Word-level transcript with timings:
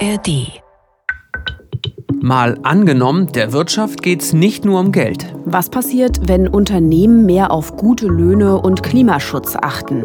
ARD. 0.00 0.60
Mal 2.20 2.58
angenommen, 2.62 3.32
der 3.32 3.52
Wirtschaft 3.52 4.02
geht 4.02 4.22
es 4.22 4.32
nicht 4.32 4.64
nur 4.64 4.78
um 4.78 4.92
Geld. 4.92 5.34
Was 5.44 5.70
passiert, 5.70 6.28
wenn 6.28 6.46
Unternehmen 6.46 7.26
mehr 7.26 7.50
auf 7.50 7.76
gute 7.76 8.06
Löhne 8.06 8.58
und 8.58 8.82
Klimaschutz 8.82 9.56
achten? 9.56 10.04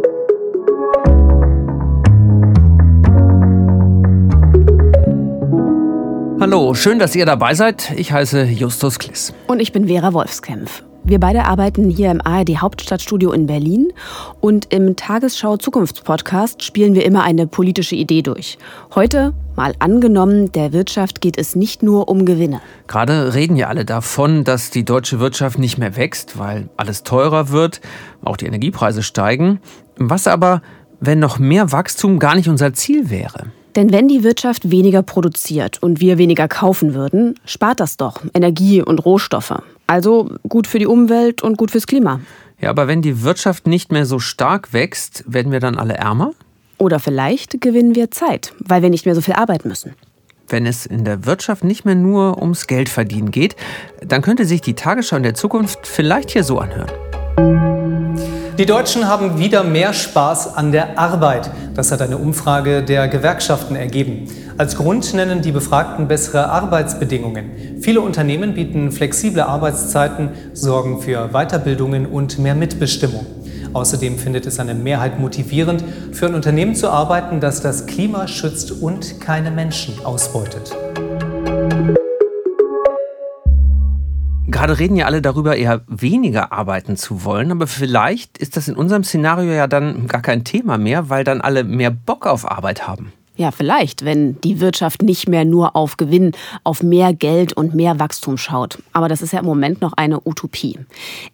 Hallo, 6.40 6.74
schön, 6.74 6.98
dass 6.98 7.16
ihr 7.16 7.26
dabei 7.26 7.54
seid. 7.54 7.92
Ich 7.96 8.12
heiße 8.12 8.44
Justus 8.46 8.98
Kliss. 8.98 9.34
Und 9.48 9.60
ich 9.60 9.72
bin 9.72 9.88
Vera 9.88 10.14
Wolfskämpf. 10.14 10.84
Wir 11.06 11.20
beide 11.20 11.44
arbeiten 11.44 11.90
hier 11.90 12.12
im 12.12 12.22
ARD 12.26 12.62
Hauptstadtstudio 12.62 13.34
in 13.34 13.46
Berlin 13.46 13.92
und 14.40 14.74
im 14.74 14.96
Tagesschau 14.96 15.58
Zukunftspodcast 15.58 16.64
spielen 16.64 16.96
wir 16.96 17.04
immer 17.04 17.24
eine 17.24 17.46
politische 17.46 17.96
Idee 17.96 18.22
durch. 18.22 18.58
Heute 18.96 19.34
mal 19.58 19.74
angenommen, 19.80 20.54
der 20.54 20.72
Wirtschaft 20.72 21.20
geht 21.20 21.38
es 21.38 21.58
nicht 21.58 21.84
nur 21.84 22.08
um 22.08 22.26
Gewinne. 22.26 22.62
Gerade 22.88 23.34
reden 23.34 23.58
ja 23.58 23.68
alle 23.68 23.84
davon, 23.84 24.46
dass 24.46 24.70
die 24.70 24.86
deutsche 24.86 25.20
Wirtschaft 25.20 25.60
nicht 25.60 25.78
mehr 25.78 25.98
wächst, 25.98 26.40
weil 26.40 26.70
alles 26.78 27.04
teurer 27.04 27.50
wird, 27.50 27.82
auch 28.24 28.38
die 28.38 28.46
Energiepreise 28.46 29.04
steigen. 29.04 29.60
Was 29.98 30.26
aber, 30.26 30.62
wenn 31.02 31.20
noch 31.20 31.38
mehr 31.38 31.74
Wachstum 31.74 32.18
gar 32.18 32.36
nicht 32.36 32.48
unser 32.48 32.74
Ziel 32.74 33.10
wäre? 33.10 33.48
Denn 33.76 33.92
wenn 33.92 34.08
die 34.08 34.24
Wirtschaft 34.24 34.72
weniger 34.72 35.02
produziert 35.02 35.84
und 35.84 36.00
wir 36.00 36.18
weniger 36.18 36.48
kaufen 36.48 36.94
würden, 36.94 37.36
spart 37.44 37.82
das 37.82 37.98
doch 37.98 38.22
Energie 38.34 38.82
und 38.82 39.04
Rohstoffe. 39.04 39.62
Also 39.88 40.32
gut 40.48 40.68
für 40.68 40.80
die 40.80 40.88
Umwelt 40.88 41.42
und 41.42 41.58
gut 41.58 41.72
fürs 41.72 41.88
Klima. 41.88 42.20
Ja, 42.60 42.70
aber 42.70 42.88
wenn 42.88 43.02
die 43.02 43.24
Wirtschaft 43.24 43.68
nicht 43.68 43.92
mehr 43.92 44.06
so 44.06 44.20
stark 44.20 44.74
wächst, 44.74 45.24
werden 45.28 45.52
wir 45.52 45.60
dann 45.60 45.78
alle 45.78 45.96
ärmer? 45.96 46.34
Oder 46.78 47.00
vielleicht 47.00 47.62
gewinnen 47.62 47.96
wir 47.96 48.12
Zeit, 48.12 48.54
weil 48.60 48.82
wir 48.82 48.90
nicht 48.90 49.06
mehr 49.06 49.16
so 49.16 49.22
viel 49.22 49.34
arbeiten 49.34 49.68
müssen. 49.68 49.94
Wenn 50.48 50.66
es 50.66 50.86
in 50.86 51.06
der 51.06 51.26
Wirtschaft 51.26 51.64
nicht 51.64 51.86
mehr 51.86 51.96
nur 51.96 52.42
ums 52.42 52.68
Geldverdienen 52.68 53.32
geht, 53.32 53.56
dann 54.06 54.22
könnte 54.22 54.46
sich 54.46 54.62
die 54.62 54.74
Tagesschau 54.74 55.18
in 55.18 55.24
der 55.24 55.36
Zukunft 55.36 55.88
vielleicht 55.88 56.32
hier 56.32 56.44
so 56.44 56.60
anhören. 56.60 56.92
Die 58.60 58.68
Deutschen 58.68 59.08
haben 59.08 59.40
wieder 59.40 59.64
mehr 59.64 59.94
Spaß 59.94 60.56
an 60.56 60.72
der 60.72 61.00
Arbeit. 61.00 61.50
Das 61.74 61.92
hat 61.92 62.04
eine 62.04 62.20
Umfrage 62.20 62.84
der 62.84 63.08
Gewerkschaften 63.08 63.76
ergeben. 63.76 64.28
Als 64.60 64.76
Grund 64.76 65.12
nennen 65.16 65.42
die 65.42 65.52
Befragten 65.52 66.08
bessere 66.08 66.50
Arbeitsbedingungen. 66.50 67.80
Viele 67.82 68.02
Unternehmen 68.02 68.54
bieten 68.54 68.92
flexible 68.92 69.42
Arbeitszeiten, 69.42 70.30
sorgen 70.54 71.02
für 71.02 71.30
Weiterbildungen 71.30 72.06
und 72.06 72.38
mehr 72.38 72.54
Mitbestimmung. 72.54 73.26
Außerdem 73.74 74.20
findet 74.20 74.46
es 74.46 74.60
eine 74.60 74.76
Mehrheit 74.76 75.20
motivierend, 75.20 75.84
für 76.12 76.28
ein 76.28 76.36
Unternehmen 76.36 76.76
zu 76.76 76.92
arbeiten, 76.92 77.40
das 77.40 77.60
das 77.60 77.88
Klima 77.88 78.28
schützt 78.28 78.72
und 78.72 79.20
keine 79.20 79.50
Menschen 79.50 80.06
ausbeutet. 80.06 80.76
Gerade 84.64 84.80
reden 84.80 84.96
ja 84.96 85.08
alle 85.08 85.22
darüber, 85.22 85.58
eher 85.58 85.82
weniger 85.88 86.54
arbeiten 86.54 86.96
zu 86.96 87.26
wollen, 87.26 87.52
aber 87.52 87.68
vielleicht 87.68 88.38
ist 88.38 88.56
das 88.56 88.70
in 88.70 88.78
unserem 88.78 89.04
Szenario 89.04 89.52
ja 89.52 89.68
dann 89.68 90.08
gar 90.08 90.22
kein 90.22 90.46
Thema 90.46 90.78
mehr, 90.78 91.10
weil 91.10 91.26
dann 91.26 91.42
alle 91.42 91.66
mehr 91.66 91.92
Bock 91.92 92.26
auf 92.26 92.50
Arbeit 92.50 92.88
haben. 92.88 93.12
Ja, 93.36 93.50
vielleicht, 93.50 94.06
wenn 94.06 94.40
die 94.42 94.60
Wirtschaft 94.60 95.02
nicht 95.02 95.28
mehr 95.28 95.44
nur 95.44 95.76
auf 95.76 95.98
Gewinn, 95.98 96.34
auf 96.64 96.84
mehr 96.84 97.14
Geld 97.14 97.54
und 97.54 97.74
mehr 97.74 98.00
Wachstum 98.00 98.38
schaut. 98.38 98.78
Aber 98.92 99.08
das 99.08 99.24
ist 99.24 99.34
ja 99.34 99.40
im 99.40 99.46
Moment 99.46 99.82
noch 99.82 99.94
eine 99.94 100.20
Utopie. 100.24 100.78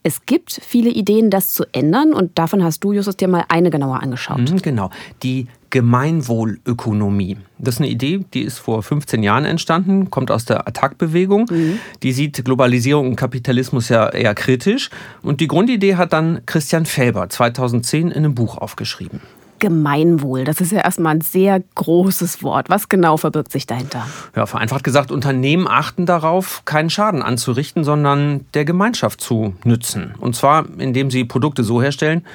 Es 0.01 0.25
gibt 0.25 0.61
viele 0.65 0.89
Ideen, 0.89 1.29
das 1.29 1.49
zu 1.49 1.65
ändern 1.73 2.13
und 2.13 2.37
davon 2.39 2.63
hast 2.63 2.83
du, 2.85 2.93
Justus, 2.93 3.17
dir 3.17 3.27
mal 3.27 3.43
eine 3.49 3.69
genauer 3.69 4.01
angeschaut. 4.01 4.49
Mhm, 4.49 4.61
genau, 4.61 4.89
die 5.23 5.47
Gemeinwohlökonomie. 5.71 7.37
Das 7.57 7.75
ist 7.75 7.81
eine 7.81 7.89
Idee, 7.89 8.25
die 8.33 8.41
ist 8.41 8.59
vor 8.59 8.81
15 8.81 9.21
Jahren 9.21 9.45
entstanden, 9.45 10.09
kommt 10.09 10.31
aus 10.31 10.45
der 10.45 10.67
Attac-Bewegung. 10.67 11.47
Mhm. 11.51 11.79
Die 12.01 12.13
sieht 12.13 12.43
Globalisierung 12.43 13.09
und 13.09 13.15
Kapitalismus 13.17 13.89
ja 13.89 14.09
eher 14.09 14.33
kritisch. 14.35 14.89
Und 15.21 15.41
die 15.41 15.47
Grundidee 15.47 15.95
hat 15.95 16.13
dann 16.13 16.41
Christian 16.45 16.85
Felber 16.85 17.29
2010 17.29 18.07
in 18.07 18.13
einem 18.13 18.35
Buch 18.35 18.57
aufgeschrieben. 18.57 19.19
Gemeinwohl. 19.59 20.43
Das 20.43 20.61
ist 20.61 20.71
ja 20.71 20.79
erstmal 20.79 21.15
ein 21.15 21.21
sehr 21.21 21.61
großes 21.75 22.41
Wort. 22.43 22.69
Was 22.69 22.89
genau 22.89 23.17
verbirgt 23.17 23.51
sich 23.51 23.67
dahinter? 23.67 24.07
Ja, 24.35 24.45
vereinfacht 24.45 24.83
gesagt, 24.83 25.11
Unternehmen 25.11 25.67
achten 25.67 26.05
darauf, 26.05 26.63
keinen 26.65 26.89
Schaden 26.89 27.21
anzurichten, 27.21 27.83
sondern 27.83 28.45
der 28.53 28.65
Gemeinschaft 28.65 29.21
zu 29.21 29.53
nützen. 29.63 30.13
Und 30.19 30.35
zwar, 30.35 30.65
indem 30.77 31.11
sie 31.11 31.25
Produkte 31.25 31.63
so 31.63 31.81
herstellen, 31.81 32.25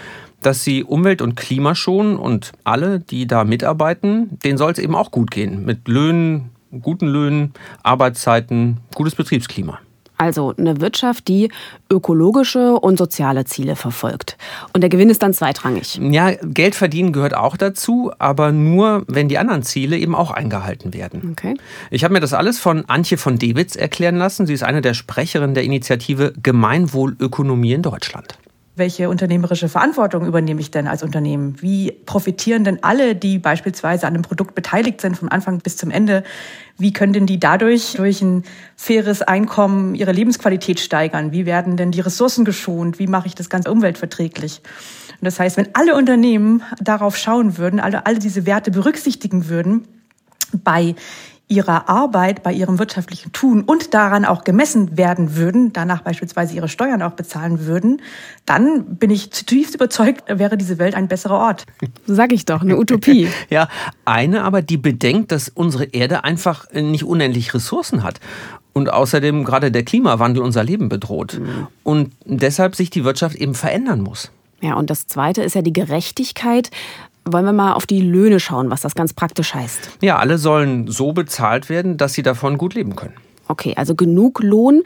dass 0.42 0.62
sie 0.62 0.84
Umwelt 0.84 1.22
und 1.22 1.36
Klima 1.36 1.74
schonen 1.74 2.16
und 2.16 2.52
alle, 2.64 3.00
die 3.00 3.26
da 3.26 3.44
mitarbeiten, 3.44 4.38
denen 4.44 4.58
soll 4.58 4.72
es 4.72 4.78
eben 4.78 4.94
auch 4.94 5.10
gut 5.10 5.30
gehen. 5.30 5.64
Mit 5.64 5.88
Löhnen, 5.88 6.50
guten 6.82 7.06
Löhnen, 7.06 7.54
Arbeitszeiten, 7.82 8.78
gutes 8.94 9.14
Betriebsklima. 9.14 9.78
Also 10.16 10.54
eine 10.56 10.80
Wirtschaft, 10.80 11.28
die 11.28 11.50
ökologische 11.90 12.74
und 12.74 12.98
soziale 12.98 13.44
Ziele 13.44 13.76
verfolgt. 13.76 14.36
Und 14.72 14.80
der 14.80 14.90
Gewinn 14.90 15.10
ist 15.10 15.22
dann 15.22 15.34
zweitrangig. 15.34 15.98
Ja, 16.00 16.30
Geld 16.42 16.74
verdienen 16.74 17.12
gehört 17.12 17.34
auch 17.34 17.56
dazu, 17.56 18.12
aber 18.18 18.52
nur, 18.52 19.04
wenn 19.08 19.28
die 19.28 19.38
anderen 19.38 19.62
Ziele 19.62 19.98
eben 19.98 20.14
auch 20.14 20.30
eingehalten 20.30 20.94
werden. 20.94 21.30
Okay. 21.32 21.54
Ich 21.90 22.04
habe 22.04 22.14
mir 22.14 22.20
das 22.20 22.32
alles 22.32 22.58
von 22.58 22.84
Antje 22.86 23.18
von 23.18 23.38
Dewitz 23.38 23.76
erklären 23.76 24.16
lassen. 24.16 24.46
Sie 24.46 24.54
ist 24.54 24.62
eine 24.62 24.80
der 24.80 24.94
Sprecherinnen 24.94 25.54
der 25.54 25.64
Initiative 25.64 26.32
Gemeinwohlökonomie 26.42 27.72
in 27.72 27.82
Deutschland. 27.82 28.38
Welche 28.76 29.08
unternehmerische 29.08 29.68
Verantwortung 29.68 30.26
übernehme 30.26 30.60
ich 30.60 30.72
denn 30.72 30.88
als 30.88 31.04
Unternehmen? 31.04 31.62
Wie 31.62 31.92
profitieren 31.92 32.64
denn 32.64 32.82
alle, 32.82 33.14
die 33.14 33.38
beispielsweise 33.38 34.04
an 34.06 34.14
einem 34.14 34.22
Produkt 34.22 34.56
beteiligt 34.56 35.00
sind, 35.00 35.16
vom 35.16 35.28
Anfang 35.28 35.58
bis 35.58 35.76
zum 35.76 35.92
Ende? 35.92 36.24
Wie 36.76 36.92
können 36.92 37.12
denn 37.12 37.26
die 37.26 37.38
dadurch 37.38 37.92
durch 37.92 38.20
ein 38.20 38.42
faires 38.74 39.22
Einkommen 39.22 39.94
ihre 39.94 40.10
Lebensqualität 40.10 40.80
steigern? 40.80 41.30
Wie 41.30 41.46
werden 41.46 41.76
denn 41.76 41.92
die 41.92 42.00
Ressourcen 42.00 42.44
geschont? 42.44 42.98
Wie 42.98 43.06
mache 43.06 43.28
ich 43.28 43.36
das 43.36 43.48
Ganze 43.48 43.70
umweltverträglich? 43.70 44.60
Und 45.12 45.24
das 45.24 45.38
heißt, 45.38 45.56
wenn 45.56 45.68
alle 45.74 45.94
Unternehmen 45.94 46.64
darauf 46.80 47.16
schauen 47.16 47.58
würden, 47.58 47.78
alle, 47.78 48.06
alle 48.06 48.18
diese 48.18 48.44
Werte 48.44 48.72
berücksichtigen 48.72 49.48
würden, 49.48 49.86
bei 50.64 50.96
ihrer 51.46 51.88
Arbeit, 51.90 52.42
bei 52.42 52.52
ihrem 52.52 52.78
wirtschaftlichen 52.78 53.32
Tun 53.32 53.62
und 53.62 53.92
daran 53.92 54.24
auch 54.24 54.44
gemessen 54.44 54.96
werden 54.96 55.36
würden, 55.36 55.72
danach 55.72 56.00
beispielsweise 56.00 56.54
ihre 56.54 56.68
Steuern 56.68 57.02
auch 57.02 57.12
bezahlen 57.12 57.66
würden, 57.66 58.00
dann 58.46 58.96
bin 58.96 59.10
ich 59.10 59.30
zutiefst 59.30 59.74
überzeugt, 59.74 60.24
wäre 60.26 60.56
diese 60.56 60.78
Welt 60.78 60.94
ein 60.94 61.06
besserer 61.06 61.38
Ort. 61.38 61.66
Sag 62.06 62.32
ich 62.32 62.46
doch, 62.46 62.62
eine 62.62 62.78
Utopie. 62.78 63.28
ja, 63.50 63.68
eine 64.06 64.42
aber, 64.42 64.62
die 64.62 64.78
bedenkt, 64.78 65.32
dass 65.32 65.50
unsere 65.50 65.84
Erde 65.84 66.24
einfach 66.24 66.70
nicht 66.72 67.04
unendlich 67.04 67.52
Ressourcen 67.52 68.02
hat. 68.02 68.20
Und 68.72 68.92
außerdem 68.92 69.44
gerade 69.44 69.70
der 69.70 69.84
Klimawandel 69.84 70.42
unser 70.42 70.64
Leben 70.64 70.88
bedroht. 70.88 71.38
Mhm. 71.38 71.68
Und 71.84 72.12
deshalb 72.24 72.74
sich 72.74 72.90
die 72.90 73.04
Wirtschaft 73.04 73.36
eben 73.36 73.54
verändern 73.54 74.00
muss. 74.00 74.32
Ja, 74.60 74.74
und 74.74 74.88
das 74.88 75.06
Zweite 75.06 75.42
ist 75.42 75.54
ja 75.54 75.62
die 75.62 75.72
Gerechtigkeit. 75.72 76.70
Wollen 77.26 77.44
wir 77.44 77.52
mal 77.52 77.72
auf 77.72 77.86
die 77.86 78.00
Löhne 78.00 78.38
schauen, 78.38 78.70
was 78.70 78.82
das 78.82 78.94
ganz 78.94 79.12
praktisch 79.12 79.54
heißt? 79.54 79.98
Ja, 80.02 80.18
alle 80.18 80.38
sollen 80.38 80.88
so 80.88 81.12
bezahlt 81.12 81.68
werden, 81.68 81.96
dass 81.96 82.12
sie 82.12 82.22
davon 82.22 82.58
gut 82.58 82.74
leben 82.74 82.96
können. 82.96 83.14
Okay, 83.48 83.74
also 83.76 83.94
genug 83.94 84.42
Lohn. 84.42 84.82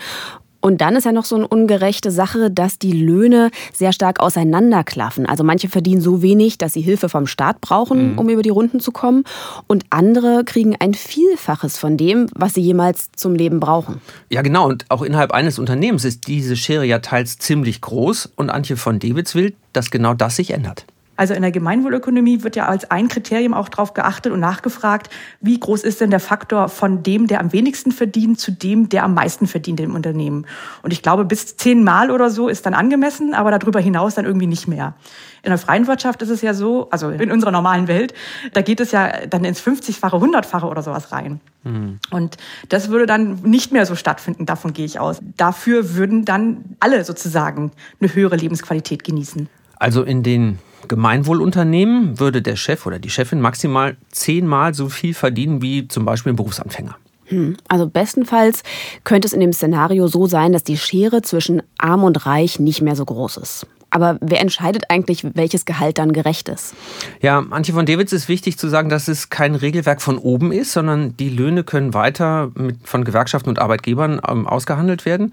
Und 0.61 0.81
dann 0.81 0.97
ist 0.97 1.05
ja 1.05 1.13
noch 1.13 1.25
so 1.25 1.37
eine 1.37 1.47
ungerechte 1.47 2.11
Sache, 2.11 2.51
dass 2.51 2.79
die 2.79 2.93
Löhne 2.93 3.51
sehr 3.73 3.93
stark 3.93 4.19
auseinanderklaffen. 4.19 5.25
Also 5.25 5.45
manche 5.45 5.69
verdienen 5.69 6.01
so 6.01 6.21
wenig, 6.21 6.59
dass 6.59 6.73
sie 6.73 6.81
Hilfe 6.81 7.09
vom 7.09 7.29
Staat 7.29 7.61
brauchen, 7.61 8.13
mhm. 8.13 8.19
um 8.19 8.29
über 8.29 8.43
die 8.43 8.51
Runden 8.51 8.81
zu 8.81 8.91
kommen. 8.91 9.23
Und 9.69 9.85
andere 9.91 10.43
kriegen 10.45 10.75
ein 10.81 10.95
Vielfaches 10.95 11.79
von 11.79 11.97
dem, 11.97 12.27
was 12.35 12.55
sie 12.55 12.61
jemals 12.61 13.13
zum 13.15 13.37
Leben 13.37 13.61
brauchen. 13.61 14.01
Ja, 14.31 14.43
genau. 14.43 14.69
Und 14.69 14.85
auch 14.89 15.03
innerhalb 15.03 15.31
eines 15.31 15.61
Unternehmens 15.61 16.05
ist 16.05 16.27
diese 16.27 16.57
Schere 16.57 16.85
ja 16.85 16.99
teils 16.99 17.39
ziemlich 17.39 17.81
groß. 17.81 18.31
Und 18.35 18.51
Antje 18.51 18.77
von 18.77 18.99
Dewitz 18.99 19.37
will, 19.37 19.55
dass 19.73 19.93
genau 19.93 20.15
das 20.15 20.37
sich 20.37 20.51
ändert. 20.51 20.87
Also 21.19 21.35
in 21.35 21.43
der 21.43 21.51
Gemeinwohlökonomie 21.51 22.45
wird 22.45 22.55
ja 22.55 22.67
als 22.67 22.93
ein 22.93 23.09
Kriterium 23.09 23.53
auch 23.53 23.69
darauf 23.69 23.93
geachtet 23.93 24.33
und 24.33 24.39
nachgefragt, 24.39 25.11
wie 25.41 25.59
groß 25.59 25.83
ist 25.83 26.01
denn 26.01 26.11
der 26.11 26.21
Faktor 26.21 26.69
von 26.69 27.03
dem, 27.03 27.27
der 27.27 27.41
am 27.41 27.53
wenigsten 27.53 27.91
verdient, 27.91 28.39
zu 28.39 28.53
dem, 28.53 28.89
der 28.89 29.03
am 29.03 29.15
meisten 29.15 29.49
verdient 29.49 29.81
im 29.81 29.97
Unternehmen. 29.97 30.47
Und 30.83 30.93
ich 30.93 31.03
glaube, 31.03 31.25
bis 31.25 31.57
zehnmal 31.57 32.13
oder 32.13 32.31
so 32.31 32.47
ist 32.47 32.67
dann 32.67 32.75
angemessen, 32.75 33.35
aber 33.35 33.51
darüber 33.51 33.81
hinaus 33.81 34.15
dann 34.15 34.27
irgendwie 34.27 34.47
nicht 34.47 34.69
mehr. 34.69 34.95
In 35.43 35.51
der 35.51 35.59
freien 35.59 35.89
Wirtschaft 35.89 36.23
ist 36.23 36.29
es 36.29 36.41
ja 36.41 36.55
so, 36.55 36.89
also 36.91 37.11
in 37.11 37.33
unserer 37.33 37.51
normalen 37.51 37.89
Welt, 37.89 38.15
da 38.53 38.63
geht 38.63 38.79
es 38.79 38.93
ja 38.93 39.27
dann 39.27 39.43
ins 39.43 39.61
50-fache, 39.61 40.23
100-fache 40.23 40.67
oder 40.67 40.85
sowas 40.85 41.11
rein. 41.11 41.41
Mhm. 41.65 41.99
Und 42.13 42.37
das 42.69 42.91
würde 42.91 43.07
dann 43.07 43.41
nicht 43.43 43.73
mehr 43.73 43.87
so 43.87 43.97
stattfinden, 43.97 44.47
davon 44.47 44.73
gehe 44.73 44.85
ich 44.85 45.01
aus. 45.01 45.19
Dafür 45.37 45.97
würden 45.97 46.25
dann 46.25 46.77
alle 46.79 47.05
sozusagen 47.05 47.73
eine 48.01 48.15
höhere 48.15 48.37
Lebensqualität 48.37 49.03
genießen. 49.03 49.49
Also 49.81 50.05
in 50.05 50.23
den 50.23 50.61
Gemeinwohlunternehmen 50.87 52.21
würde 52.21 52.43
der 52.43 52.57
Chef 52.57 52.87
oder 52.87 52.99
die 52.99 53.11
Chefin 53.11 53.41
maximal 53.41 53.97
zehnmal 54.11 54.75
so 54.75 54.89
viel 54.89 55.15
verdienen 55.15 55.61
wie 55.61 55.89
zum 55.89 56.05
Beispiel 56.05 56.33
ein 56.33 56.37
Berufsanfänger. 56.37 56.97
Hm. 57.27 57.57
Also 57.69 57.89
bestenfalls 57.89 58.63
könnte 59.05 59.27
es 59.27 59.33
in 59.33 59.41
dem 59.41 59.53
Szenario 59.53 60.09
so 60.09 60.27
sein, 60.27 60.53
dass 60.53 60.65
die 60.65 60.79
Schere 60.79 61.23
zwischen 61.23 61.63
arm 61.77 62.05
und 62.05 62.27
reich 62.27 62.59
nicht 62.59 62.81
mehr 62.81 62.97
so 62.97 63.05
groß 63.05 63.39
ist. 63.39 63.67
Aber 63.91 64.19
wer 64.21 64.41
entscheidet 64.41 64.85
eigentlich, 64.91 65.25
welches 65.35 65.65
Gehalt 65.65 65.99
dann 65.99 66.13
gerecht 66.13 66.51
ist? 66.51 66.75
Ja, 67.23 67.39
Antje 67.51 67.73
von 67.73 67.87
Davids 67.87 68.13
ist 68.13 68.29
wichtig 68.29 68.59
zu 68.59 68.69
sagen, 68.69 68.91
dass 68.91 69.09
es 69.09 69.31
kein 69.31 69.55
Regelwerk 69.55 70.03
von 70.03 70.19
oben 70.19 70.53
ist, 70.53 70.73
sondern 70.73 71.17
die 71.17 71.31
Löhne 71.31 71.65
können 71.65 71.95
weiter 71.95 72.51
mit, 72.55 72.77
von 72.87 73.05
Gewerkschaften 73.05 73.49
und 73.49 73.59
Arbeitgebern 73.59 74.21
ähm, 74.29 74.47
ausgehandelt 74.47 75.07
werden. 75.07 75.33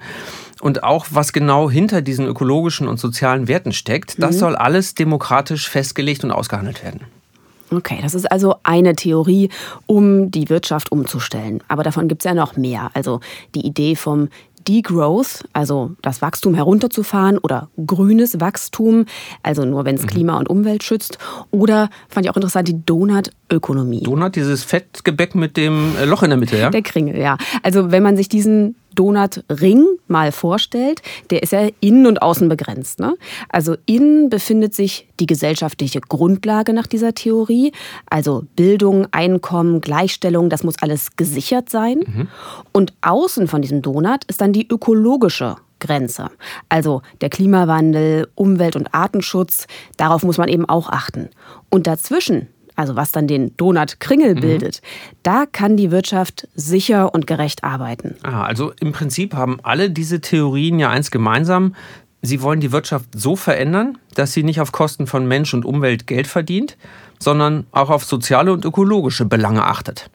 Und 0.65 0.83
auch 0.83 1.06
was 1.12 1.31
genau 1.31 1.69
hinter 1.69 2.01
diesen 2.01 2.25
ökologischen 2.25 2.88
und 2.88 3.00
sozialen 3.00 3.47
Werten 3.47 3.71
steckt, 3.71 4.15
das 4.17 4.38
mhm. 4.38 4.39
soll 4.39 4.56
alles 4.56 4.95
demokratisch 4.95 5.69
festgelegt 5.69 6.23
und 6.23 6.31
ausgehandelt 6.31 6.83
werden. 6.83 7.01
Okay, 7.69 8.00
das 8.01 8.15
ist 8.15 8.31
also 8.31 8.56
eine 8.63 8.95
Theorie, 8.95 9.50
um 9.85 10.31
die 10.31 10.50
Wirtschaft 10.50 10.91
umzustellen. 10.91 11.62
Aber 11.67 11.83
davon 11.83 12.07
gibt 12.07 12.23
es 12.23 12.25
ja 12.25 12.33
noch 12.33 12.57
mehr. 12.57 12.89
Also 12.95 13.19
die 13.53 13.63
Idee 13.63 13.95
vom 13.95 14.29
Degrowth, 14.67 15.44
also 15.53 15.91
das 16.01 16.23
Wachstum 16.23 16.56
herunterzufahren 16.56 17.38
oder 17.38 17.69
grünes 17.85 18.39
Wachstum, 18.39 19.06
also 19.44 19.65
nur 19.65 19.85
wenn 19.85 19.97
es 19.97 20.01
mhm. 20.01 20.07
Klima 20.07 20.39
und 20.39 20.50
Umwelt 20.50 20.83
schützt. 20.83 21.19
Oder 21.51 21.91
fand 22.09 22.25
ich 22.25 22.31
auch 22.31 22.38
interessant, 22.38 22.67
die 22.67 22.83
Donut-Ökonomie. 22.83 24.01
Donut, 24.01 24.35
dieses 24.35 24.63
Fettgebäck 24.63 25.35
mit 25.35 25.57
dem 25.57 25.94
Loch 26.06 26.23
in 26.23 26.31
der 26.31 26.39
Mitte, 26.39 26.57
ja? 26.57 26.71
Der 26.71 26.81
Kringel, 26.81 27.19
ja. 27.19 27.38
Also 27.62 27.91
wenn 27.91 28.01
man 28.01 28.17
sich 28.17 28.29
diesen 28.29 28.75
Donutring 28.95 29.86
mal 30.07 30.31
vorstellt, 30.31 31.01
der 31.30 31.44
ist 31.44 31.51
ja 31.51 31.68
innen 31.80 32.07
und 32.07 32.21
außen 32.21 32.50
begrenzt. 32.50 33.00
Ne? 33.00 33.15
Also 33.50 33.75
innen 33.86 34.30
befindet 34.30 34.74
sich 34.74 35.07
die 35.19 35.25
gesellschaftliche 35.25 36.01
Grundlage 36.01 36.74
nach 36.74 36.88
dieser 36.88 37.13
Theorie, 37.13 37.71
also 38.09 38.45
Bildung, 38.56 39.07
Einkommen, 39.12 39.81
Gleichstellung, 39.81 40.50
das 40.50 40.63
muss 40.63 40.81
alles 40.81 41.15
gesichert 41.15 41.69
sein. 41.69 42.00
Mhm. 42.06 42.27
Und 42.71 42.94
außen 43.01 43.47
von 43.47 43.62
diesem 43.62 43.81
Donut 43.81 44.24
ist 44.25 44.42
dann 44.42 44.53
die 44.53 44.68
ökologische 44.68 45.57
Grenze. 45.80 46.30
Also 46.69 47.01
der 47.21 47.30
Klimawandel, 47.30 48.27
Umwelt- 48.36 48.75
und 48.75 48.94
Artenschutz, 48.94 49.68
darauf 49.98 50.24
muss 50.24 50.38
man 50.38 50.48
eben 50.48 50.68
auch 50.68 50.89
achten. 50.89 51.30
Und 51.69 51.88
dazwischen 51.88 52.48
also 52.75 52.95
was 52.95 53.12
dann 53.12 53.27
den 53.27 53.56
Donut-Kringel 53.57 54.36
mhm. 54.36 54.39
bildet, 54.39 54.81
da 55.24 55.45
kann 55.45 55.77
die 55.77 55.92
Wirtschaft 55.92 56.48
sicher 56.56 57.13
und 57.13 57.27
gerecht 57.27 57.63
arbeiten. 57.63 58.16
Ah, 58.24 58.44
also 58.44 58.74
im 58.80 58.92
Prinzip 58.92 59.33
haben 59.33 59.60
alle 59.63 59.89
diese 59.89 60.22
Theorien 60.22 60.80
ja 60.80 60.89
eins 60.89 61.12
gemeinsam. 61.12 61.75
Sie 62.22 62.42
wollen 62.42 62.60
die 62.60 62.72
Wirtschaft 62.72 63.10
so 63.16 63.36
verändern, 63.36 63.98
dass 64.16 64.33
sie 64.33 64.44
nicht 64.44 64.60
auf 64.60 64.72
Kosten 64.72 65.07
von 65.07 65.27
Mensch 65.27 65.54
und 65.54 65.63
Umwelt 65.63 66.07
Geld 66.07 66.27
verdient, 66.27 66.77
sondern 67.19 67.66
auch 67.72 67.89
auf 67.89 68.04
soziale 68.04 68.51
und 68.51 68.66
ökologische 68.66 69.25
Belange 69.25 69.63
achtet. 69.63 70.10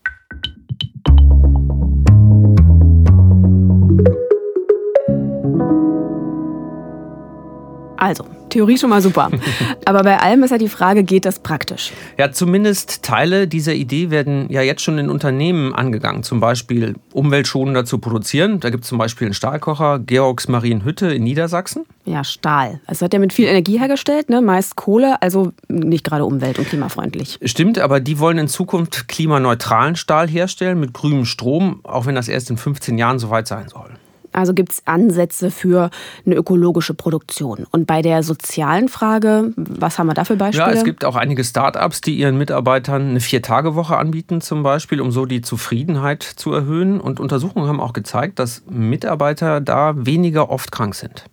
Also, 7.97 8.25
Theorie 8.51 8.77
schon 8.77 8.91
mal 8.91 9.01
super. 9.01 9.31
Aber 9.85 10.03
bei 10.03 10.19
allem 10.19 10.43
ist 10.43 10.51
ja 10.51 10.59
die 10.59 10.69
Frage, 10.69 11.05
geht 11.05 11.25
das 11.25 11.39
praktisch? 11.39 11.93
Ja, 12.19 12.33
zumindest 12.33 13.03
Teile 13.03 13.49
dieser 13.49 13.75
Idee 13.75 14.11
werden 14.11 14.47
ja 14.51 14.63
jetzt 14.63 14.83
schon 14.83 14.99
in 14.99 15.09
Unternehmen 15.09 15.75
angegangen. 15.75 16.23
Zum 16.23 16.41
Beispiel 16.41 16.95
umweltschonender 17.13 17.85
zu 17.85 17.99
produzieren. 17.99 18.61
Da 18.61 18.71
gibt 18.71 18.85
es 18.85 18.89
zum 18.89 18.99
Beispiel 18.99 19.29
einen 19.29 19.35
Stahlkocher, 19.35 20.01
Georgs 20.01 20.49
Marienhütte 20.49 21.07
in 21.13 21.23
Niedersachsen. 21.25 21.87
Ja, 22.05 22.25
Stahl. 22.25 22.81
Es 22.87 23.01
wird 23.01 23.13
ja 23.13 23.19
mit 23.19 23.33
viel 23.33 23.47
Energie 23.47 23.79
hergestellt, 23.79 24.31
ne? 24.31 24.41
meist 24.41 24.77
Kohle, 24.77 25.23
also 25.23 25.53
nicht 25.69 26.05
gerade 26.05 26.25
umwelt- 26.25 26.59
und 26.59 26.69
klimafreundlich. 26.69 27.39
Stimmt, 27.45 27.79
aber 27.79 28.01
die 28.01 28.19
wollen 28.19 28.39
in 28.39 28.49
Zukunft 28.49 29.09
klimaneutralen 29.09 29.97
Stahl 29.97 30.29
herstellen 30.29 30.81
mit 30.81 30.93
grünem 30.93 31.25
Strom, 31.25 31.81
auch 31.85 32.07
wenn 32.07 32.15
das 32.15 32.29
erst 32.29 32.51
in 32.51 32.57
15 32.57 32.99
Jahren 32.99 33.19
soweit 33.19 33.47
sein 33.47 33.69
soll. 33.69 33.91
Also 34.33 34.55
gibt 34.55 34.73
es 34.73 34.87
Ansätze 34.87 35.51
für 35.51 35.91
eine 36.25 36.35
ökologische 36.35 36.95
Produktion. 36.95 37.67
Und 37.71 37.87
bei 37.87 38.03
der 38.03 38.23
sozialen 38.23 38.89
Frage, 38.89 39.53
was 39.57 39.99
haben 39.99 40.07
wir 40.07 40.15
da 40.15 40.25
für 40.25 40.37
Beispiele? 40.37 40.71
Ja, 40.71 40.73
es 40.73 40.85
gibt 40.85 41.05
auch 41.05 41.17
einige 41.17 41.45
Start-ups, 41.45 42.01
die 42.01 42.15
ihren 42.15 42.39
Mitarbeitern 42.39 43.11
eine 43.11 43.21
Vier-Tage-Woche 43.21 43.97
anbieten, 43.97 44.41
zum 44.41 44.63
Beispiel, 44.63 45.01
um 45.01 45.11
so 45.11 45.27
die 45.27 45.41
Zufriedenheit 45.41 46.23
zu 46.23 46.53
erhöhen. 46.53 47.01
Und 47.01 47.21
Untersuchungen 47.21 47.69
haben 47.69 47.81
auch 47.81 47.93
gezeigt, 47.93 48.39
dass 48.39 48.63
Mitarbeiter 48.69 49.61
da 49.61 49.95
weniger 49.97 50.51
oft 50.51 50.73
krank 50.73 50.95
sind 50.95 51.25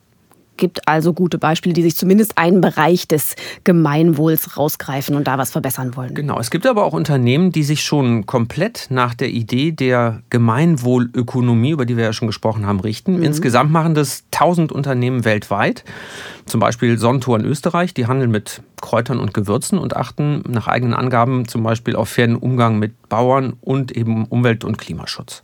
gibt 0.58 0.88
also 0.88 1.14
gute 1.14 1.38
Beispiele, 1.38 1.74
die 1.74 1.84
sich 1.84 1.96
zumindest 1.96 2.38
einen 2.38 2.62
Bereich 2.62 3.08
des 3.08 3.36
Gemeinwohls 3.64 4.58
rausgreifen 4.58 5.16
und 5.16 5.28
da 5.28 5.38
was 5.38 5.52
verbessern 5.52 5.96
wollen. 5.96 6.14
Genau, 6.14 6.40
es 6.40 6.52
gibt 6.52 6.66
aber 6.66 6.84
auch 6.84 6.94
Unternehmen, 6.94 7.52
die 7.52 7.64
sich 7.64 7.84
schon 7.84 8.26
komplett 8.26 8.88
nach 8.90 9.14
der 9.14 9.30
Idee 9.30 9.72
der 9.72 10.22
Gemeinwohlökonomie, 10.30 11.72
über 11.72 11.86
die 11.86 11.98
wir 11.98 12.04
ja 12.06 12.14
schon 12.14 12.28
gesprochen 12.28 12.66
haben, 12.66 12.80
richten. 12.80 13.18
Mhm. 13.18 13.24
Insgesamt 13.24 13.72
machen 13.72 13.96
das 13.96 14.24
1000 14.32 14.72
Unternehmen 14.72 15.26
weltweit. 15.26 15.84
Zum 16.46 16.60
Beispiel 16.60 16.98
Sontor 16.98 17.40
in 17.40 17.46
Österreich, 17.46 17.94
die 17.94 18.08
handeln 18.08 18.32
mit 18.32 18.62
Kräutern 18.82 19.20
und 19.20 19.34
Gewürzen 19.34 19.78
und 19.78 19.96
achten 19.96 20.44
nach 20.48 20.68
eigenen 20.68 20.94
Angaben 20.94 21.48
zum 21.48 21.64
Beispiel 21.64 21.96
auf 21.96 22.10
fairen 22.10 22.36
Umgang 22.36 22.80
mit 22.80 23.10
Bauern 23.10 23.54
und 23.62 23.92
eben 23.92 24.26
Umwelt- 24.26 24.64
und 24.64 24.78
Klimaschutz. 24.78 25.44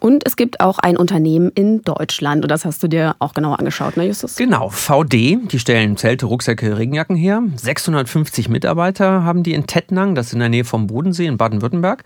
Und 0.00 0.26
es 0.26 0.36
gibt 0.36 0.60
auch 0.60 0.78
ein 0.78 0.96
Unternehmen 0.96 1.50
in 1.54 1.82
Deutschland 1.82 2.42
und 2.42 2.50
das 2.50 2.64
hast 2.64 2.82
du 2.82 2.88
dir 2.88 3.16
auch 3.18 3.34
genauer 3.34 3.58
angeschaut, 3.58 3.96
ne 3.96 4.06
Justus? 4.06 4.36
Genau, 4.36 4.68
VD, 4.68 5.38
die 5.50 5.58
stellen 5.58 5.96
Zelte, 5.96 6.26
Rucksäcke, 6.26 6.78
Regenjacken 6.78 7.16
her. 7.16 7.42
650 7.56 8.48
Mitarbeiter 8.48 9.24
haben 9.24 9.42
die 9.42 9.54
in 9.54 9.66
Tettnang, 9.66 10.14
das 10.14 10.28
ist 10.28 10.32
in 10.34 10.40
der 10.40 10.48
Nähe 10.48 10.64
vom 10.64 10.86
Bodensee 10.86 11.26
in 11.26 11.36
Baden-Württemberg. 11.36 12.04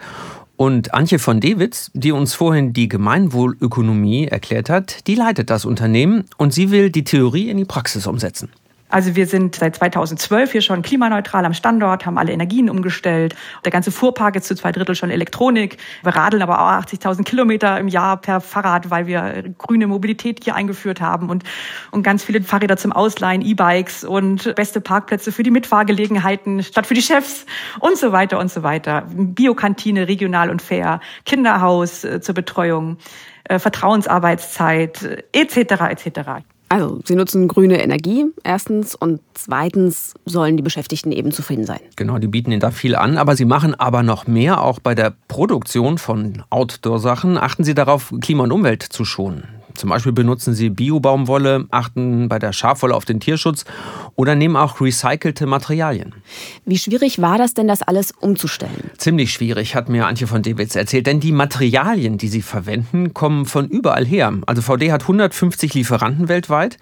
Und 0.57 0.93
Antje 0.93 1.19
von 1.19 1.41
Dewitz, 1.41 1.91
die 1.95 2.13
uns 2.13 2.35
vorhin 2.35 2.75
die 2.75 2.87
Gemeinwohlökonomie 2.87 4.27
erklärt 4.27 4.69
hat, 4.69 5.07
die 5.07 5.15
leitet 5.15 5.49
das 5.49 5.65
Unternehmen 5.65 6.25
und 6.37 6.53
sie 6.53 6.71
will 6.71 6.91
die 6.91 7.05
Theorie 7.05 7.49
in 7.49 7.57
die 7.57 7.65
Praxis 7.65 8.07
umsetzen. 8.07 8.51
Also 8.91 9.15
wir 9.15 9.27
sind 9.27 9.55
seit 9.55 9.77
2012 9.77 10.53
hier 10.53 10.63
schon 10.63 10.83
klimaneutral 10.83 11.45
am 11.45 11.55
Standort, 11.55 12.07
haben 12.07 12.19
alle 12.19 12.33
Energien 12.33 12.69
umgestellt. 12.69 13.35
Der 13.65 13.71
ganze 13.71 13.91
Fuhrpark 13.93 14.37
ist 14.37 14.47
zu 14.47 14.55
zwei 14.55 14.73
Drittel 14.73 14.95
schon 14.95 15.11
Elektronik. 15.11 15.79
Wir 16.03 16.15
radeln 16.15 16.43
aber 16.43 16.61
auch 16.61 16.85
80.000 16.85 17.25
Kilometer 17.25 17.79
im 17.79 17.89
Jahr 17.89 18.17
per 18.17 18.41
Fahrrad, 18.41 18.91
weil 18.91 19.07
wir 19.07 19.45
grüne 19.59 19.87
Mobilität 19.87 20.45
hier 20.45 20.55
eingeführt 20.55 21.01
haben 21.01 21.31
und, 21.31 21.45
und 21.91 22.03
ganz 22.03 22.25
viele 22.25 22.43
Fahrräder 22.43 22.77
zum 22.77 22.93
Ausleihen, 22.93 23.43
E-Bikes 23.43 24.05
und 24.05 24.55
beste 24.57 24.81
Parkplätze 24.81 25.33
für 25.33 25.43
die 25.43 25.51
Mitfahrgelegenheiten 25.51 26.63
statt 26.63 26.87
für 26.87 26.95
die 26.95 27.03
Chefs 27.03 27.47
und 27.79 27.97
so 27.97 28.13
weiter 28.13 28.39
und 28.39 28.51
so 28.51 28.63
weiter. 28.63 29.07
Biokantine 29.09 30.09
regional 30.09 30.51
und 30.51 30.63
fair, 30.63 31.01
Kinderhaus 31.25 32.05
äh, 32.05 32.21
zur 32.21 32.35
Betreuung, 32.35 32.99
äh, 33.45 33.59
Vertrauensarbeitszeit 33.59 35.25
etc. 35.33 35.57
etc. 35.91 36.43
Also, 36.73 37.01
sie 37.05 37.17
nutzen 37.17 37.49
grüne 37.49 37.83
Energie, 37.83 38.27
erstens. 38.45 38.95
Und 38.95 39.21
zweitens 39.35 40.15
sollen 40.25 40.57
die 40.57 40.63
Beschäftigten 40.63 41.11
eben 41.11 41.33
zufrieden 41.33 41.67
sein. 41.67 41.81
Genau, 41.97 42.19
die 42.19 42.29
bieten 42.29 42.53
ihnen 42.53 42.61
da 42.61 42.71
viel 42.71 42.95
an. 42.95 43.19
Aber 43.19 43.35
sie 43.35 43.45
machen 43.45 43.75
aber 43.75 44.05
noch 44.05 44.29
mehr. 44.29 44.63
Auch 44.63 44.79
bei 44.79 44.95
der 44.95 45.13
Produktion 45.27 45.99
von 45.99 46.45
Outdoor-Sachen 46.49 47.39
achten 47.39 47.65
sie 47.65 47.75
darauf, 47.75 48.15
Klima 48.21 48.45
und 48.45 48.53
Umwelt 48.53 48.85
zu 48.85 49.05
schonen. 49.05 49.60
Zum 49.81 49.89
Beispiel 49.89 50.13
benutzen 50.13 50.53
sie 50.53 50.69
Biobaumwolle, 50.69 51.65
achten 51.71 52.29
bei 52.29 52.39
der 52.39 52.53
Schafwolle 52.53 52.95
auf 52.95 53.07
den 53.07 53.19
Tierschutz 53.19 53.65
oder 54.15 54.35
nehmen 54.35 54.55
auch 54.55 54.79
recycelte 54.79 55.47
Materialien. 55.47 56.17
Wie 56.67 56.77
schwierig 56.77 57.23
war 57.23 57.39
das 57.39 57.55
denn, 57.55 57.67
das 57.67 57.81
alles 57.81 58.13
umzustellen? 58.13 58.91
Ziemlich 58.99 59.33
schwierig, 59.33 59.75
hat 59.75 59.89
mir 59.89 60.07
Antje 60.07 60.27
von 60.27 60.43
Dewitz 60.43 60.77
erzählt. 60.77 61.07
Denn 61.07 61.19
die 61.19 61.33
Materialien, 61.33 62.19
die 62.19 62.29
sie 62.29 62.43
verwenden, 62.43 63.15
kommen 63.15 63.47
von 63.47 63.69
überall 63.69 64.05
her. 64.05 64.35
Also 64.45 64.61
VD 64.61 64.93
hat 64.93 65.01
150 65.01 65.73
Lieferanten 65.73 66.29
weltweit. 66.29 66.77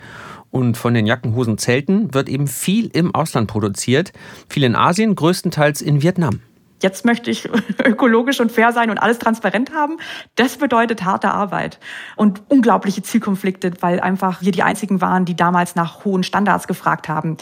Und 0.51 0.77
von 0.77 0.93
den 0.93 1.07
Jacken, 1.07 1.37
Hosen, 1.37 1.57
Zelten 1.57 2.13
wird 2.15 2.29
eben 2.29 2.49
viel 2.49 2.89
im 2.89 3.15
Ausland 3.15 3.49
produziert. 3.49 4.13
Viel 4.49 4.65
in 4.65 4.75
Asien, 4.75 5.15
größtenteils 5.15 5.83
in 5.83 6.03
Vietnam 6.03 6.41
jetzt 6.83 7.05
möchte 7.05 7.31
ich 7.31 7.49
ökologisch 7.85 8.41
und 8.41 8.53
fair 8.53 8.73
sein 8.73 8.91
und 8.91 8.99
alles 8.99 9.19
transparent 9.19 9.73
haben. 9.73 9.99
Das 10.37 10.57
bedeutet 10.57 11.05
harte 11.05 11.31
Arbeit 11.31 11.79
und 12.17 12.43
unglaubliche 12.49 13.03
Zielkonflikte, 13.03 13.73
weil 13.81 14.01
einfach 14.01 14.43
wir 14.43 14.53
die 14.53 14.63
einzigen 14.63 15.01
waren, 15.01 15.25
die 15.25 15.37
damals 15.37 15.75
nach 15.75 16.05
hohen 16.05 16.23
Standards 16.23 16.67
gefragt 16.67 17.09
haben. 17.09 17.37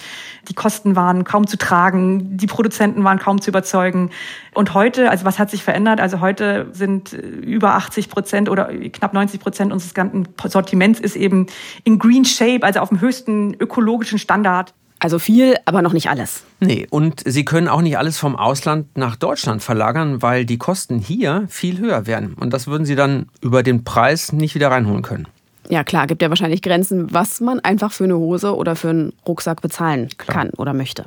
Die 0.48 0.54
Kosten 0.54 0.96
waren 0.96 1.24
kaum 1.24 1.46
zu 1.46 1.58
tragen, 1.58 2.36
die 2.36 2.46
Produzenten 2.46 3.04
waren 3.04 3.18
kaum 3.18 3.40
zu 3.40 3.50
überzeugen. 3.50 4.10
Und 4.54 4.74
heute, 4.74 5.10
also 5.10 5.24
was 5.24 5.38
hat 5.38 5.50
sich 5.50 5.62
verändert? 5.62 6.00
Also 6.00 6.20
heute 6.20 6.68
sind 6.72 7.12
über 7.12 7.74
80 7.74 8.08
Prozent 8.08 8.48
oder 8.48 8.66
knapp 8.66 9.12
90 9.12 9.40
Prozent 9.40 9.72
unseres 9.72 9.94
ganzen 9.94 10.28
Sortiments 10.44 11.00
ist 11.00 11.16
eben 11.16 11.46
in 11.84 11.98
Green 11.98 12.24
Shape, 12.24 12.62
also 12.62 12.80
auf 12.80 12.88
dem 12.88 13.00
höchsten 13.00 13.54
ökologischen 13.54 14.18
Standard. 14.18 14.74
Also 14.98 15.18
viel, 15.18 15.56
aber 15.66 15.82
noch 15.82 15.92
nicht 15.92 16.08
alles. 16.08 16.44
Nee, 16.60 16.86
und 16.88 17.22
Sie 17.24 17.44
können 17.44 17.68
auch 17.68 17.82
nicht 17.82 17.98
alles 17.98 18.18
vom 18.18 18.34
Ausland 18.34 18.96
nach 18.96 19.16
Deutschland 19.16 19.62
verlagern, 19.62 20.22
weil 20.22 20.46
die 20.46 20.56
Kosten 20.56 20.98
hier 20.98 21.44
viel 21.48 21.78
höher 21.78 22.06
wären. 22.06 22.32
Und 22.34 22.52
das 22.52 22.66
würden 22.66 22.86
Sie 22.86 22.96
dann 22.96 23.28
über 23.42 23.62
den 23.62 23.84
Preis 23.84 24.32
nicht 24.32 24.54
wieder 24.54 24.70
reinholen 24.70 25.02
können. 25.02 25.28
Ja 25.68 25.84
klar, 25.84 26.06
gibt 26.06 26.22
ja 26.22 26.30
wahrscheinlich 26.30 26.62
Grenzen, 26.62 27.12
was 27.12 27.40
man 27.40 27.60
einfach 27.60 27.92
für 27.92 28.04
eine 28.04 28.16
Hose 28.16 28.54
oder 28.54 28.76
für 28.76 28.90
einen 28.90 29.12
Rucksack 29.26 29.60
bezahlen 29.60 30.08
klar. 30.16 30.36
kann 30.36 30.50
oder 30.50 30.72
möchte. 30.72 31.04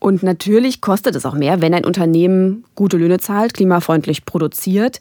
Und 0.00 0.22
natürlich 0.22 0.80
kostet 0.80 1.16
es 1.16 1.24
auch 1.26 1.34
mehr, 1.34 1.60
wenn 1.60 1.74
ein 1.74 1.84
Unternehmen 1.84 2.64
gute 2.74 2.96
Löhne 2.96 3.18
zahlt, 3.18 3.54
klimafreundlich 3.54 4.24
produziert. 4.24 5.00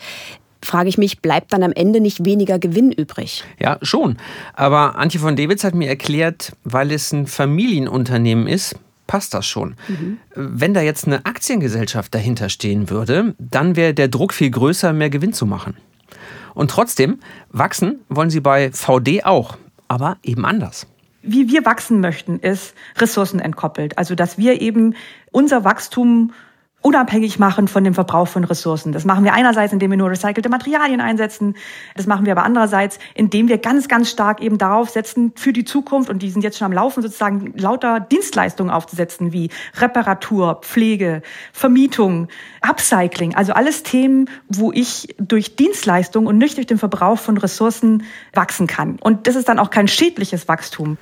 Frage 0.61 0.89
ich 0.89 0.97
mich, 0.97 1.21
bleibt 1.21 1.53
dann 1.53 1.63
am 1.63 1.71
Ende 1.71 1.99
nicht 1.99 2.25
weniger 2.25 2.59
Gewinn 2.59 2.91
übrig? 2.91 3.43
Ja, 3.59 3.77
schon. 3.81 4.17
Aber 4.53 4.95
Antje 4.95 5.19
von 5.19 5.35
Dewitz 5.35 5.63
hat 5.63 5.75
mir 5.75 5.89
erklärt, 5.89 6.53
weil 6.63 6.91
es 6.91 7.11
ein 7.11 7.27
Familienunternehmen 7.27 8.47
ist, 8.47 8.75
passt 9.07 9.33
das 9.33 9.45
schon. 9.45 9.75
Mhm. 9.87 10.17
Wenn 10.35 10.73
da 10.73 10.81
jetzt 10.81 11.07
eine 11.07 11.25
Aktiengesellschaft 11.25 12.13
dahinter 12.13 12.49
stehen 12.49 12.89
würde, 12.89 13.35
dann 13.39 13.75
wäre 13.75 13.93
der 13.93 14.09
Druck 14.09 14.33
viel 14.33 14.51
größer, 14.51 14.93
mehr 14.93 15.09
Gewinn 15.09 15.33
zu 15.33 15.45
machen. 15.45 15.77
Und 16.53 16.71
trotzdem, 16.71 17.19
wachsen 17.49 17.99
wollen 18.09 18.29
sie 18.29 18.41
bei 18.41 18.71
VD 18.71 19.23
auch, 19.23 19.57
aber 19.87 20.17
eben 20.23 20.45
anders 20.45 20.87
wie 21.27 21.49
wir 21.49 21.65
wachsen 21.65 21.99
möchten, 21.99 22.39
ist 22.39 22.73
ressourcenentkoppelt. 22.97 23.97
Also, 23.97 24.15
dass 24.15 24.37
wir 24.37 24.61
eben 24.61 24.95
unser 25.31 25.63
Wachstum 25.63 26.31
unabhängig 26.81 27.39
machen 27.39 27.67
von 27.67 27.83
dem 27.83 27.93
Verbrauch 27.93 28.27
von 28.27 28.43
Ressourcen. 28.43 28.91
Das 28.91 29.03
machen 29.03 29.23
wir 29.23 29.33
einerseits, 29.33 29.73
indem 29.73 29.91
wir 29.91 29.97
nur 29.97 30.11
recycelte 30.11 30.47
Materialien 30.47 31.01
einsetzen. 31.01 31.55
Das 31.95 32.05
machen 32.05 32.25
wir 32.25 32.33
aber 32.33 32.43
andererseits, 32.43 32.99
indem 33.15 33.49
wir 33.49 33.57
ganz, 33.57 33.87
ganz 33.87 34.09
stark 34.09 34.41
eben 34.41 34.57
darauf 34.57 34.89
setzen, 34.89 35.33
für 35.35 35.53
die 35.53 35.65
Zukunft, 35.65 36.09
und 36.09 36.21
die 36.21 36.29
sind 36.29 36.43
jetzt 36.43 36.57
schon 36.57 36.65
am 36.65 36.73
Laufen, 36.73 37.01
sozusagen 37.01 37.53
lauter 37.57 37.99
Dienstleistungen 37.99 38.71
aufzusetzen, 38.71 39.33
wie 39.33 39.49
Reparatur, 39.75 40.61
Pflege, 40.61 41.23
Vermietung, 41.51 42.27
Upcycling. 42.61 43.35
Also 43.35 43.53
alles 43.53 43.83
Themen, 43.83 44.29
wo 44.47 44.71
ich 44.71 45.15
durch 45.19 45.55
Dienstleistung 45.55 46.27
und 46.27 46.37
nicht 46.37 46.57
durch 46.57 46.67
den 46.67 46.77
Verbrauch 46.77 47.17
von 47.17 47.37
Ressourcen 47.37 48.03
wachsen 48.33 48.67
kann. 48.67 48.97
Und 49.01 49.27
das 49.27 49.35
ist 49.35 49.49
dann 49.49 49.59
auch 49.59 49.71
kein 49.71 49.87
schädliches 49.87 50.47
Wachstum. 50.47 50.97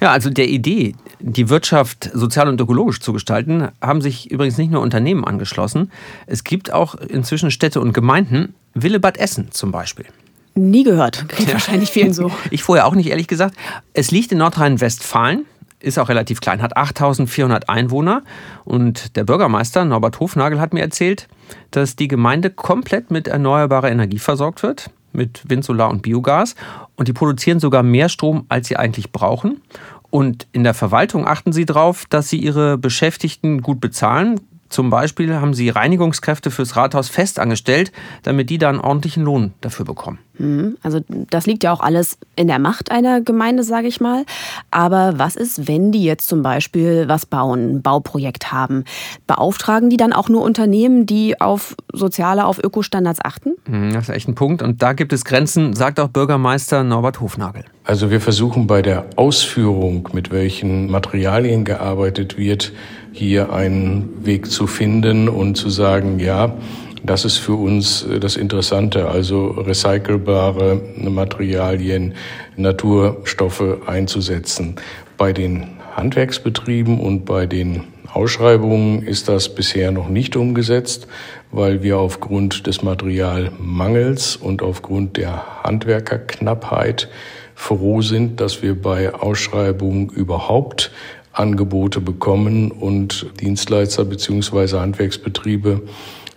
Ja, 0.00 0.10
also 0.10 0.30
der 0.30 0.48
Idee, 0.48 0.94
die 1.20 1.48
Wirtschaft 1.48 2.10
sozial 2.12 2.48
und 2.48 2.60
ökologisch 2.60 3.00
zu 3.00 3.12
gestalten, 3.12 3.68
haben 3.80 4.00
sich 4.00 4.30
übrigens 4.30 4.58
nicht 4.58 4.70
nur 4.70 4.82
Unternehmen 4.82 5.24
angeschlossen. 5.24 5.90
Es 6.26 6.44
gibt 6.44 6.72
auch 6.72 6.94
inzwischen 6.94 7.50
Städte 7.50 7.80
und 7.80 7.92
Gemeinden, 7.92 8.54
Willebad 8.74 9.16
Essen 9.16 9.50
zum 9.50 9.70
Beispiel. 9.70 10.06
Nie 10.54 10.84
gehört. 10.84 11.28
Geht 11.36 11.48
ja. 11.48 11.54
wahrscheinlich 11.54 11.90
vielen 11.90 12.12
so. 12.12 12.30
Ich 12.50 12.62
vorher 12.62 12.86
auch 12.86 12.94
nicht, 12.94 13.08
ehrlich 13.08 13.28
gesagt. 13.28 13.56
Es 13.92 14.10
liegt 14.10 14.30
in 14.32 14.38
Nordrhein-Westfalen, 14.38 15.46
ist 15.80 15.98
auch 15.98 16.08
relativ 16.08 16.40
klein, 16.40 16.62
hat 16.62 16.76
8400 16.76 17.68
Einwohner. 17.68 18.22
Und 18.64 19.16
der 19.16 19.24
Bürgermeister 19.24 19.84
Norbert 19.84 20.20
Hofnagel 20.20 20.60
hat 20.60 20.72
mir 20.72 20.80
erzählt, 20.80 21.28
dass 21.70 21.96
die 21.96 22.08
Gemeinde 22.08 22.50
komplett 22.50 23.10
mit 23.10 23.28
erneuerbarer 23.28 23.90
Energie 23.90 24.18
versorgt 24.18 24.62
wird 24.62 24.90
mit 25.14 25.42
Wind, 25.48 25.64
Solar 25.64 25.90
und 25.90 26.02
Biogas. 26.02 26.54
Und 26.96 27.08
die 27.08 27.12
produzieren 27.12 27.60
sogar 27.60 27.82
mehr 27.82 28.08
Strom, 28.08 28.44
als 28.48 28.68
sie 28.68 28.76
eigentlich 28.76 29.12
brauchen. 29.12 29.62
Und 30.10 30.46
in 30.52 30.62
der 30.62 30.74
Verwaltung 30.74 31.26
achten 31.26 31.52
sie 31.52 31.64
darauf, 31.64 32.04
dass 32.06 32.28
sie 32.28 32.38
ihre 32.38 32.78
Beschäftigten 32.78 33.62
gut 33.62 33.80
bezahlen. 33.80 34.40
Zum 34.74 34.90
Beispiel 34.90 35.32
haben 35.36 35.54
sie 35.54 35.68
Reinigungskräfte 35.68 36.50
fürs 36.50 36.74
Rathaus 36.74 37.08
fest 37.08 37.38
angestellt, 37.38 37.92
damit 38.24 38.50
die 38.50 38.58
da 38.58 38.70
einen 38.70 38.80
ordentlichen 38.80 39.22
Lohn 39.22 39.52
dafür 39.60 39.84
bekommen. 39.84 40.18
Mhm. 40.36 40.76
Also 40.82 40.98
das 41.08 41.46
liegt 41.46 41.62
ja 41.62 41.72
auch 41.72 41.78
alles 41.78 42.18
in 42.34 42.48
der 42.48 42.58
Macht 42.58 42.90
einer 42.90 43.20
Gemeinde, 43.20 43.62
sage 43.62 43.86
ich 43.86 44.00
mal. 44.00 44.24
Aber 44.72 45.16
was 45.16 45.36
ist, 45.36 45.68
wenn 45.68 45.92
die 45.92 46.02
jetzt 46.02 46.26
zum 46.26 46.42
Beispiel 46.42 47.06
was 47.06 47.24
bauen, 47.24 47.76
ein 47.76 47.82
Bauprojekt 47.82 48.50
haben? 48.50 48.82
Beauftragen 49.28 49.90
die 49.90 49.96
dann 49.96 50.12
auch 50.12 50.28
nur 50.28 50.42
Unternehmen, 50.42 51.06
die 51.06 51.40
auf 51.40 51.76
soziale, 51.92 52.44
auf 52.44 52.58
Ökostandards 52.58 53.20
achten? 53.22 53.52
Mhm, 53.68 53.92
das 53.92 54.08
ist 54.08 54.14
echt 54.16 54.26
ein 54.26 54.34
Punkt. 54.34 54.60
Und 54.60 54.82
da 54.82 54.92
gibt 54.92 55.12
es 55.12 55.24
Grenzen, 55.24 55.76
sagt 55.76 56.00
auch 56.00 56.08
Bürgermeister 56.08 56.82
Norbert 56.82 57.20
Hofnagel. 57.20 57.64
Also 57.84 58.10
wir 58.10 58.20
versuchen 58.20 58.66
bei 58.66 58.82
der 58.82 59.06
Ausführung, 59.14 60.08
mit 60.12 60.32
welchen 60.32 60.90
Materialien 60.90 61.64
gearbeitet 61.64 62.36
wird, 62.38 62.72
hier 63.14 63.52
einen 63.52 64.26
Weg 64.26 64.50
zu 64.50 64.66
finden 64.66 65.28
und 65.28 65.54
zu 65.54 65.70
sagen, 65.70 66.18
ja, 66.18 66.56
das 67.04 67.24
ist 67.24 67.38
für 67.38 67.54
uns 67.54 68.02
äh, 68.02 68.18
das 68.18 68.36
Interessante, 68.36 69.08
also 69.08 69.46
recycelbare 69.48 70.80
Materialien, 70.96 72.14
Naturstoffe 72.56 73.78
einzusetzen. 73.86 74.76
Bei 75.16 75.32
den 75.32 75.78
Handwerksbetrieben 75.94 76.98
und 76.98 77.24
bei 77.24 77.46
den 77.46 77.84
Ausschreibungen 78.12 79.02
ist 79.02 79.28
das 79.28 79.54
bisher 79.54 79.92
noch 79.92 80.08
nicht 80.08 80.34
umgesetzt, 80.34 81.06
weil 81.52 81.82
wir 81.82 81.98
aufgrund 81.98 82.66
des 82.66 82.82
Materialmangels 82.82 84.36
und 84.36 84.62
aufgrund 84.62 85.16
der 85.16 85.62
Handwerkerknappheit 85.62 87.08
froh 87.54 88.02
sind, 88.02 88.40
dass 88.40 88.62
wir 88.62 88.80
bei 88.80 89.14
Ausschreibungen 89.14 90.08
überhaupt 90.08 90.90
Angebote 91.34 92.00
bekommen 92.00 92.70
und 92.70 93.26
Dienstleister 93.40 94.04
beziehungsweise 94.04 94.80
Handwerksbetriebe 94.80 95.82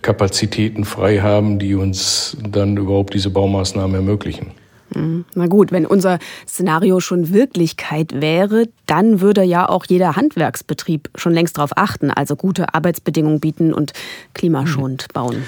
Kapazitäten 0.01 0.85
frei 0.85 1.19
haben, 1.19 1.59
die 1.59 1.75
uns 1.75 2.37
dann 2.47 2.77
überhaupt 2.77 3.13
diese 3.13 3.29
Baumaßnahmen 3.29 3.95
ermöglichen. 3.95 4.51
Hm, 4.93 5.25
na 5.35 5.47
gut, 5.47 5.71
wenn 5.71 5.85
unser 5.85 6.17
Szenario 6.47 6.99
schon 6.99 7.33
Wirklichkeit 7.33 8.21
wäre, 8.21 8.67
dann 8.85 9.19
würde 9.19 9.43
ja 9.43 9.67
auch 9.67 9.85
jeder 9.85 10.15
Handwerksbetrieb 10.15 11.09
schon 11.15 11.33
längst 11.33 11.57
darauf 11.57 11.71
achten, 11.75 12.09
also 12.09 12.35
gute 12.35 12.73
Arbeitsbedingungen 12.73 13.39
bieten 13.39 13.73
und 13.73 13.91
klimaschonend 14.33 15.03
hm. 15.03 15.07
bauen. 15.13 15.43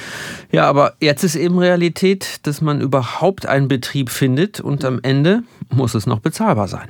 Ja, 0.51 0.67
aber 0.67 0.95
jetzt 0.99 1.23
ist 1.23 1.35
eben 1.35 1.57
Realität, 1.57 2.45
dass 2.45 2.61
man 2.61 2.81
überhaupt 2.81 3.45
einen 3.45 3.69
Betrieb 3.69 4.09
findet 4.09 4.59
und 4.59 4.83
am 4.83 4.99
Ende 5.03 5.43
muss 5.73 5.95
es 5.95 6.05
noch 6.05 6.19
bezahlbar 6.19 6.67
sein. 6.67 6.89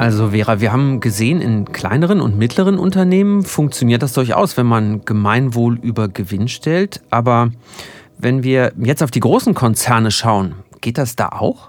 Also 0.00 0.30
Vera, 0.30 0.62
wir 0.62 0.72
haben 0.72 1.00
gesehen, 1.00 1.42
in 1.42 1.66
kleineren 1.66 2.22
und 2.22 2.38
mittleren 2.38 2.78
Unternehmen 2.78 3.42
funktioniert 3.42 4.02
das 4.02 4.14
durchaus, 4.14 4.56
wenn 4.56 4.64
man 4.64 5.04
Gemeinwohl 5.04 5.78
über 5.78 6.08
Gewinn 6.08 6.48
stellt. 6.48 7.02
Aber 7.10 7.50
wenn 8.16 8.42
wir 8.42 8.72
jetzt 8.78 9.02
auf 9.02 9.10
die 9.10 9.20
großen 9.20 9.52
Konzerne 9.52 10.10
schauen, 10.10 10.54
Geht 10.80 10.96
das 10.96 11.14
da 11.14 11.28
auch? 11.28 11.68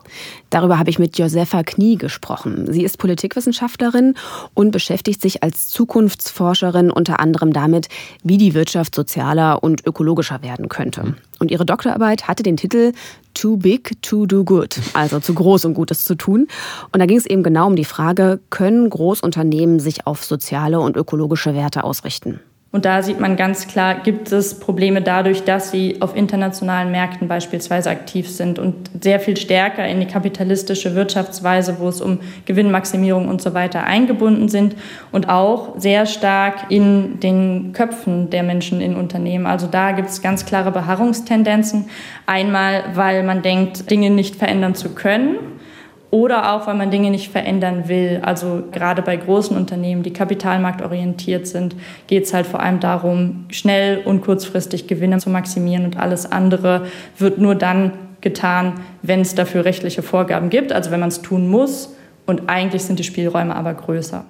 Darüber 0.49 0.79
habe 0.79 0.89
ich 0.89 0.97
mit 0.97 1.17
Josefa 1.17 1.63
Knie 1.63 1.97
gesprochen. 1.97 2.71
Sie 2.71 2.83
ist 2.83 2.97
Politikwissenschaftlerin 2.97 4.15
und 4.53 4.71
beschäftigt 4.71 5.21
sich 5.21 5.43
als 5.43 5.67
Zukunftsforscherin 5.67 6.91
unter 6.91 7.19
anderem 7.19 7.51
damit, 7.51 7.89
wie 8.23 8.37
die 8.37 8.53
Wirtschaft 8.53 8.95
sozialer 8.95 9.63
und 9.63 9.85
ökologischer 9.85 10.41
werden 10.43 10.69
könnte. 10.69 11.15
Und 11.39 11.51
ihre 11.51 11.65
Doktorarbeit 11.65 12.27
hatte 12.29 12.43
den 12.43 12.55
Titel 12.55 12.93
Too 13.41 13.57
Big 13.57 13.99
to 14.03 14.27
Do 14.27 14.43
Good, 14.43 14.79
also 14.93 15.19
zu 15.19 15.33
groß, 15.33 15.65
um 15.65 15.73
Gutes 15.73 16.05
zu 16.05 16.13
tun. 16.13 16.47
Und 16.91 16.99
da 16.99 17.07
ging 17.07 17.17
es 17.17 17.25
eben 17.25 17.41
genau 17.41 17.65
um 17.65 17.75
die 17.75 17.85
Frage, 17.85 18.39
können 18.51 18.87
Großunternehmen 18.87 19.79
sich 19.79 20.05
auf 20.05 20.23
soziale 20.23 20.79
und 20.79 20.95
ökologische 20.95 21.55
Werte 21.55 21.83
ausrichten? 21.83 22.39
Und 22.73 22.85
da 22.85 23.03
sieht 23.03 23.19
man 23.19 23.35
ganz 23.35 23.67
klar, 23.67 23.95
gibt 23.95 24.31
es 24.31 24.57
Probleme 24.57 25.01
dadurch, 25.01 25.43
dass 25.43 25.71
sie 25.71 25.97
auf 25.99 26.15
internationalen 26.15 26.89
Märkten 26.89 27.27
beispielsweise 27.27 27.89
aktiv 27.89 28.29
sind 28.29 28.59
und 28.59 28.89
sehr 29.01 29.19
viel 29.19 29.35
stärker 29.35 29.85
in 29.85 29.99
die 29.99 30.05
kapitalistische 30.05 30.95
Wirtschaftsweise, 30.95 31.79
wo 31.79 31.89
es 31.89 31.99
um 31.99 32.19
Gewinnmaximierung 32.45 33.27
und 33.27 33.41
so 33.41 33.53
weiter 33.53 33.83
eingebunden 33.83 34.47
sind 34.47 34.77
und 35.11 35.27
auch 35.27 35.77
sehr 35.79 36.05
stark 36.05 36.71
in 36.71 37.19
den 37.19 37.73
Köpfen 37.73 38.29
der 38.29 38.43
Menschen 38.43 38.79
in 38.79 38.95
Unternehmen. 38.95 39.47
Also 39.47 39.67
da 39.67 39.91
gibt 39.91 40.07
es 40.07 40.21
ganz 40.21 40.45
klare 40.45 40.71
Beharrungstendenzen. 40.71 41.89
Einmal, 42.25 42.85
weil 42.93 43.23
man 43.23 43.41
denkt, 43.41 43.91
Dinge 43.91 44.11
nicht 44.11 44.37
verändern 44.37 44.75
zu 44.75 44.95
können 44.95 45.60
oder 46.11 46.53
auch, 46.53 46.67
weil 46.67 46.75
man 46.75 46.91
Dinge 46.91 47.09
nicht 47.09 47.31
verändern 47.31 47.87
will. 47.87 48.19
Also 48.21 48.63
gerade 48.71 49.01
bei 49.01 49.15
großen 49.15 49.55
Unternehmen, 49.55 50.03
die 50.03 50.13
kapitalmarktorientiert 50.13 51.47
sind, 51.47 51.75
geht 52.07 52.25
es 52.25 52.33
halt 52.33 52.45
vor 52.45 52.59
allem 52.59 52.79
darum, 52.81 53.45
schnell 53.49 53.99
und 54.03 54.21
kurzfristig 54.21 54.87
Gewinne 54.87 55.17
zu 55.17 55.29
maximieren 55.29 55.85
und 55.85 55.97
alles 55.97 56.29
andere 56.29 56.85
wird 57.17 57.39
nur 57.39 57.55
dann 57.55 57.93
getan, 58.19 58.73
wenn 59.01 59.21
es 59.21 59.33
dafür 59.35 59.65
rechtliche 59.65 60.03
Vorgaben 60.03 60.49
gibt, 60.49 60.71
also 60.71 60.91
wenn 60.91 60.99
man 60.99 61.09
es 61.09 61.21
tun 61.21 61.49
muss. 61.49 61.95
Und 62.27 62.49
eigentlich 62.49 62.83
sind 62.83 62.99
die 62.99 63.03
Spielräume 63.03 63.55
aber 63.55 63.73
größer. 63.73 64.25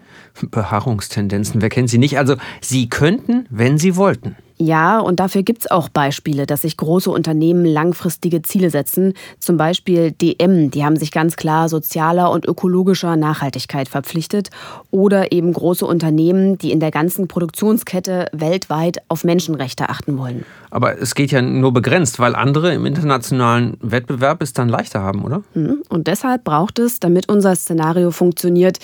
Beharrungstendenzen, 0.49 1.61
wer 1.61 1.69
kennt 1.69 1.89
sie 1.89 1.97
nicht? 1.97 2.17
Also 2.17 2.35
sie 2.61 2.87
könnten, 2.89 3.47
wenn 3.49 3.77
sie 3.77 3.97
wollten. 3.97 4.37
Ja, 4.63 4.99
und 4.99 5.19
dafür 5.19 5.41
gibt 5.41 5.61
es 5.61 5.71
auch 5.71 5.89
Beispiele, 5.89 6.45
dass 6.45 6.61
sich 6.61 6.77
große 6.77 7.09
Unternehmen 7.09 7.65
langfristige 7.65 8.43
Ziele 8.43 8.69
setzen. 8.69 9.13
Zum 9.39 9.57
Beispiel 9.57 10.11
DM, 10.11 10.69
die 10.69 10.85
haben 10.85 10.97
sich 10.97 11.11
ganz 11.11 11.35
klar 11.35 11.67
sozialer 11.67 12.29
und 12.29 12.45
ökologischer 12.45 13.15
Nachhaltigkeit 13.15 13.89
verpflichtet. 13.89 14.51
Oder 14.91 15.31
eben 15.31 15.51
große 15.51 15.83
Unternehmen, 15.83 16.59
die 16.59 16.71
in 16.71 16.79
der 16.79 16.91
ganzen 16.91 17.27
Produktionskette 17.27 18.27
weltweit 18.33 18.99
auf 19.07 19.23
Menschenrechte 19.23 19.89
achten 19.89 20.19
wollen. 20.19 20.45
Aber 20.69 21.01
es 21.01 21.15
geht 21.15 21.31
ja 21.31 21.41
nur 21.41 21.73
begrenzt, 21.73 22.19
weil 22.19 22.35
andere 22.35 22.71
im 22.71 22.85
internationalen 22.85 23.77
Wettbewerb 23.81 24.43
es 24.43 24.53
dann 24.53 24.69
leichter 24.69 25.01
haben, 25.01 25.23
oder? 25.23 25.41
Mhm. 25.55 25.81
Und 25.89 26.05
deshalb 26.05 26.43
braucht 26.43 26.77
es, 26.77 26.99
damit 26.99 27.29
unser 27.29 27.55
Szenario 27.55 28.11
funktioniert, 28.11 28.77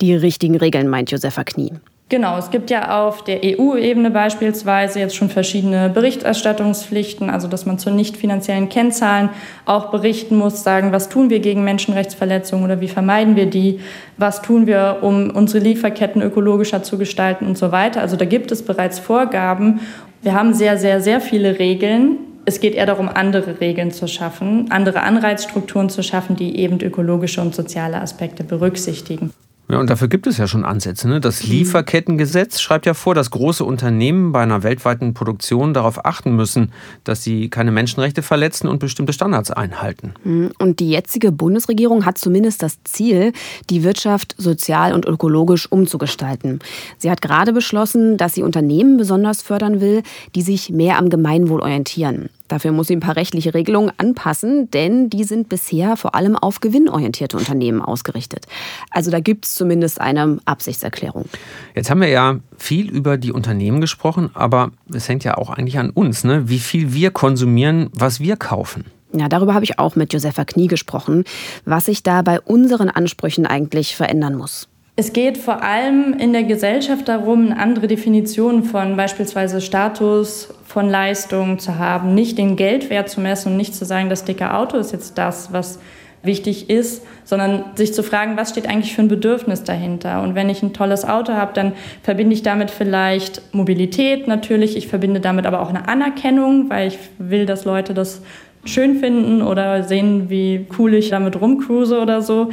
die 0.00 0.14
richtigen 0.14 0.56
Regeln, 0.56 0.88
meint 0.88 1.10
Josefa 1.10 1.44
Knie. 1.44 1.72
Genau, 2.10 2.38
es 2.38 2.50
gibt 2.50 2.70
ja 2.70 3.04
auf 3.06 3.22
der 3.22 3.40
EU-Ebene 3.44 4.10
beispielsweise 4.10 4.98
jetzt 4.98 5.14
schon 5.14 5.28
verschiedene 5.28 5.90
Berichterstattungspflichten, 5.90 7.28
also 7.28 7.48
dass 7.48 7.66
man 7.66 7.78
zu 7.78 7.90
nicht 7.90 8.16
finanziellen 8.16 8.70
Kennzahlen 8.70 9.28
auch 9.66 9.90
berichten 9.90 10.38
muss, 10.38 10.64
sagen, 10.64 10.90
was 10.90 11.10
tun 11.10 11.28
wir 11.28 11.40
gegen 11.40 11.64
Menschenrechtsverletzungen 11.64 12.64
oder 12.64 12.80
wie 12.80 12.88
vermeiden 12.88 13.36
wir 13.36 13.44
die, 13.44 13.80
was 14.16 14.40
tun 14.40 14.66
wir, 14.66 15.00
um 15.02 15.28
unsere 15.28 15.62
Lieferketten 15.62 16.22
ökologischer 16.22 16.82
zu 16.82 16.96
gestalten 16.96 17.46
und 17.46 17.58
so 17.58 17.72
weiter. 17.72 18.00
Also 18.00 18.16
da 18.16 18.24
gibt 18.24 18.52
es 18.52 18.64
bereits 18.64 18.98
Vorgaben. 18.98 19.80
Wir 20.22 20.32
haben 20.32 20.54
sehr, 20.54 20.78
sehr, 20.78 21.02
sehr 21.02 21.20
viele 21.20 21.58
Regeln. 21.58 22.16
Es 22.46 22.60
geht 22.60 22.74
eher 22.74 22.86
darum, 22.86 23.10
andere 23.12 23.60
Regeln 23.60 23.90
zu 23.90 24.08
schaffen, 24.08 24.70
andere 24.70 25.02
Anreizstrukturen 25.02 25.90
zu 25.90 26.02
schaffen, 26.02 26.36
die 26.36 26.58
eben 26.58 26.80
ökologische 26.80 27.42
und 27.42 27.54
soziale 27.54 28.00
Aspekte 28.00 28.44
berücksichtigen. 28.44 29.30
Ja, 29.70 29.78
und 29.78 29.90
dafür 29.90 30.08
gibt 30.08 30.26
es 30.26 30.38
ja 30.38 30.46
schon 30.46 30.64
Ansätze. 30.64 31.08
Ne? 31.08 31.20
Das 31.20 31.44
mhm. 31.44 31.52
Lieferkettengesetz 31.52 32.60
schreibt 32.60 32.86
ja 32.86 32.94
vor, 32.94 33.14
dass 33.14 33.30
große 33.30 33.64
Unternehmen 33.64 34.32
bei 34.32 34.42
einer 34.42 34.62
weltweiten 34.62 35.12
Produktion 35.12 35.74
darauf 35.74 36.06
achten 36.06 36.34
müssen, 36.34 36.72
dass 37.04 37.22
sie 37.22 37.50
keine 37.50 37.70
Menschenrechte 37.70 38.22
verletzen 38.22 38.66
und 38.66 38.78
bestimmte 38.78 39.12
Standards 39.12 39.50
einhalten. 39.50 40.14
Mhm. 40.24 40.52
Und 40.58 40.80
die 40.80 40.90
jetzige 40.90 41.32
Bundesregierung 41.32 42.06
hat 42.06 42.16
zumindest 42.16 42.62
das 42.62 42.82
Ziel, 42.84 43.32
die 43.68 43.84
Wirtschaft 43.84 44.34
sozial 44.38 44.94
und 44.94 45.04
ökologisch 45.04 45.70
umzugestalten. 45.70 46.60
Sie 46.96 47.10
hat 47.10 47.20
gerade 47.20 47.52
beschlossen, 47.52 48.16
dass 48.16 48.34
sie 48.34 48.42
Unternehmen 48.42 48.96
besonders 48.96 49.42
fördern 49.42 49.82
will, 49.82 50.02
die 50.34 50.42
sich 50.42 50.70
mehr 50.70 50.98
am 50.98 51.10
Gemeinwohl 51.10 51.60
orientieren. 51.60 52.30
Dafür 52.48 52.72
muss 52.72 52.88
sie 52.88 52.96
ein 52.96 53.00
paar 53.00 53.16
rechtliche 53.16 53.54
Regelungen 53.54 53.92
anpassen, 53.98 54.70
denn 54.70 55.10
die 55.10 55.24
sind 55.24 55.48
bisher 55.48 55.96
vor 55.96 56.14
allem 56.14 56.36
auf 56.36 56.60
gewinnorientierte 56.60 57.36
Unternehmen 57.36 57.80
ausgerichtet. 57.80 58.46
Also 58.90 59.10
da 59.10 59.20
gibt 59.20 59.44
es 59.44 59.54
zumindest 59.54 60.00
eine 60.00 60.38
Absichtserklärung. 60.44 61.26
Jetzt 61.74 61.90
haben 61.90 62.00
wir 62.00 62.08
ja 62.08 62.40
viel 62.56 62.90
über 62.90 63.18
die 63.18 63.32
Unternehmen 63.32 63.80
gesprochen, 63.80 64.30
aber 64.34 64.72
es 64.92 65.08
hängt 65.08 65.24
ja 65.24 65.36
auch 65.36 65.50
eigentlich 65.50 65.78
an 65.78 65.90
uns, 65.90 66.24
ne? 66.24 66.48
wie 66.48 66.58
viel 66.58 66.92
wir 66.92 67.10
konsumieren, 67.10 67.90
was 67.92 68.20
wir 68.20 68.36
kaufen. 68.36 68.86
Ja, 69.12 69.28
darüber 69.28 69.54
habe 69.54 69.64
ich 69.64 69.78
auch 69.78 69.96
mit 69.96 70.12
Josefa 70.12 70.44
Knie 70.44 70.66
gesprochen, 70.66 71.24
was 71.64 71.86
sich 71.86 72.02
da 72.02 72.22
bei 72.22 72.40
unseren 72.40 72.90
Ansprüchen 72.90 73.46
eigentlich 73.46 73.96
verändern 73.96 74.34
muss. 74.34 74.68
Es 75.00 75.12
geht 75.12 75.38
vor 75.38 75.62
allem 75.62 76.12
in 76.14 76.32
der 76.32 76.42
Gesellschaft 76.42 77.06
darum, 77.06 77.52
eine 77.52 77.60
andere 77.60 77.86
Definition 77.86 78.64
von 78.64 78.96
beispielsweise 78.96 79.60
Status, 79.60 80.52
von 80.64 80.90
Leistung 80.90 81.60
zu 81.60 81.78
haben, 81.78 82.16
nicht 82.16 82.36
den 82.36 82.56
Geldwert 82.56 83.08
zu 83.08 83.20
messen 83.20 83.52
und 83.52 83.58
nicht 83.58 83.76
zu 83.76 83.84
sagen, 83.84 84.10
das 84.10 84.24
dicke 84.24 84.52
Auto 84.52 84.76
ist 84.76 84.90
jetzt 84.90 85.16
das, 85.16 85.52
was 85.52 85.78
wichtig 86.24 86.68
ist, 86.68 87.06
sondern 87.22 87.62
sich 87.76 87.94
zu 87.94 88.02
fragen, 88.02 88.36
was 88.36 88.50
steht 88.50 88.68
eigentlich 88.68 88.96
für 88.96 89.02
ein 89.02 89.06
Bedürfnis 89.06 89.62
dahinter. 89.62 90.20
Und 90.20 90.34
wenn 90.34 90.48
ich 90.48 90.64
ein 90.64 90.72
tolles 90.72 91.04
Auto 91.04 91.34
habe, 91.34 91.52
dann 91.54 91.74
verbinde 92.02 92.34
ich 92.34 92.42
damit 92.42 92.72
vielleicht 92.72 93.54
Mobilität 93.54 94.26
natürlich, 94.26 94.76
ich 94.76 94.88
verbinde 94.88 95.20
damit 95.20 95.46
aber 95.46 95.60
auch 95.60 95.68
eine 95.68 95.88
Anerkennung, 95.88 96.70
weil 96.70 96.88
ich 96.88 96.98
will, 97.18 97.46
dass 97.46 97.64
Leute 97.64 97.94
das 97.94 98.20
schön 98.64 98.98
finden 98.98 99.42
oder 99.42 99.82
sehen, 99.82 100.28
wie 100.30 100.66
cool 100.78 100.94
ich 100.94 101.10
damit 101.10 101.40
rumcruise 101.40 102.00
oder 102.00 102.22
so. 102.22 102.50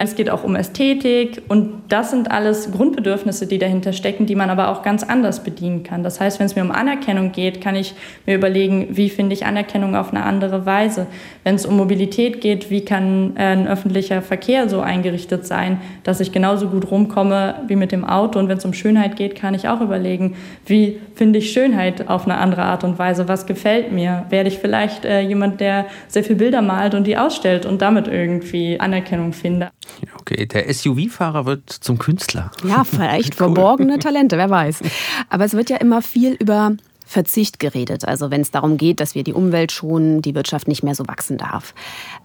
Es 0.00 0.14
geht 0.14 0.30
auch 0.30 0.44
um 0.44 0.54
Ästhetik 0.54 1.42
und 1.48 1.82
das 1.88 2.12
sind 2.12 2.30
alles 2.30 2.70
Grundbedürfnisse, 2.70 3.48
die 3.48 3.58
dahinter 3.58 3.92
stecken, 3.92 4.26
die 4.26 4.36
man 4.36 4.48
aber 4.48 4.68
auch 4.68 4.84
ganz 4.84 5.02
anders 5.02 5.42
bedienen 5.42 5.82
kann. 5.82 6.04
Das 6.04 6.20
heißt, 6.20 6.38
wenn 6.38 6.46
es 6.46 6.54
mir 6.54 6.62
um 6.62 6.70
Anerkennung 6.70 7.32
geht, 7.32 7.60
kann 7.60 7.74
ich 7.74 7.94
mir 8.24 8.36
überlegen, 8.36 8.86
wie 8.90 9.10
finde 9.10 9.34
ich 9.34 9.44
Anerkennung 9.44 9.96
auf 9.96 10.10
eine 10.10 10.22
andere 10.22 10.64
Weise. 10.66 11.08
Wenn 11.42 11.56
es 11.56 11.66
um 11.66 11.76
Mobilität 11.76 12.40
geht, 12.40 12.70
wie 12.70 12.84
kann 12.84 13.36
äh, 13.36 13.46
ein 13.46 13.66
öffentlicher 13.66 14.22
Verkehr 14.22 14.68
so 14.68 14.80
eingerichtet 14.80 15.48
sein, 15.48 15.80
dass 16.04 16.20
ich 16.20 16.30
genauso 16.30 16.68
gut 16.68 16.88
rumkomme 16.92 17.56
wie 17.66 17.74
mit 17.74 17.90
dem 17.90 18.04
Auto. 18.04 18.38
Und 18.38 18.48
wenn 18.48 18.58
es 18.58 18.64
um 18.64 18.74
Schönheit 18.74 19.16
geht, 19.16 19.34
kann 19.34 19.52
ich 19.54 19.68
auch 19.68 19.80
überlegen, 19.80 20.36
wie 20.64 21.00
finde 21.16 21.40
ich 21.40 21.50
Schönheit 21.50 22.08
auf 22.08 22.24
eine 22.24 22.38
andere 22.38 22.62
Art 22.62 22.84
und 22.84 23.00
Weise. 23.00 23.26
Was 23.26 23.46
gefällt 23.46 23.90
mir? 23.90 24.26
Werde 24.28 24.48
ich 24.48 24.58
vielleicht 24.58 25.04
äh, 25.04 25.22
jemand, 25.22 25.60
der 25.60 25.86
sehr 26.06 26.22
viele 26.22 26.38
Bilder 26.38 26.62
malt 26.62 26.94
und 26.94 27.04
die 27.04 27.16
ausstellt 27.16 27.66
und 27.66 27.82
damit 27.82 28.06
irgendwie 28.06 28.78
Anerkennung 28.78 29.32
finde? 29.32 29.70
Okay, 30.20 30.46
der 30.46 30.72
SUV-Fahrer 30.72 31.46
wird 31.46 31.70
zum 31.70 31.98
Künstler. 31.98 32.50
Ja, 32.64 32.84
vielleicht 32.84 33.32
cool. 33.40 33.46
verborgene 33.46 33.98
Talente, 33.98 34.36
wer 34.36 34.50
weiß. 34.50 34.80
Aber 35.28 35.44
es 35.44 35.54
wird 35.54 35.70
ja 35.70 35.76
immer 35.76 36.02
viel 36.02 36.34
über 36.34 36.72
Verzicht 37.08 37.58
geredet, 37.58 38.04
also 38.04 38.30
wenn 38.30 38.42
es 38.42 38.50
darum 38.50 38.76
geht, 38.76 39.00
dass 39.00 39.14
wir 39.14 39.24
die 39.24 39.32
Umwelt 39.32 39.72
schonen, 39.72 40.20
die 40.20 40.34
Wirtschaft 40.34 40.68
nicht 40.68 40.82
mehr 40.82 40.94
so 40.94 41.08
wachsen 41.08 41.38
darf. 41.38 41.72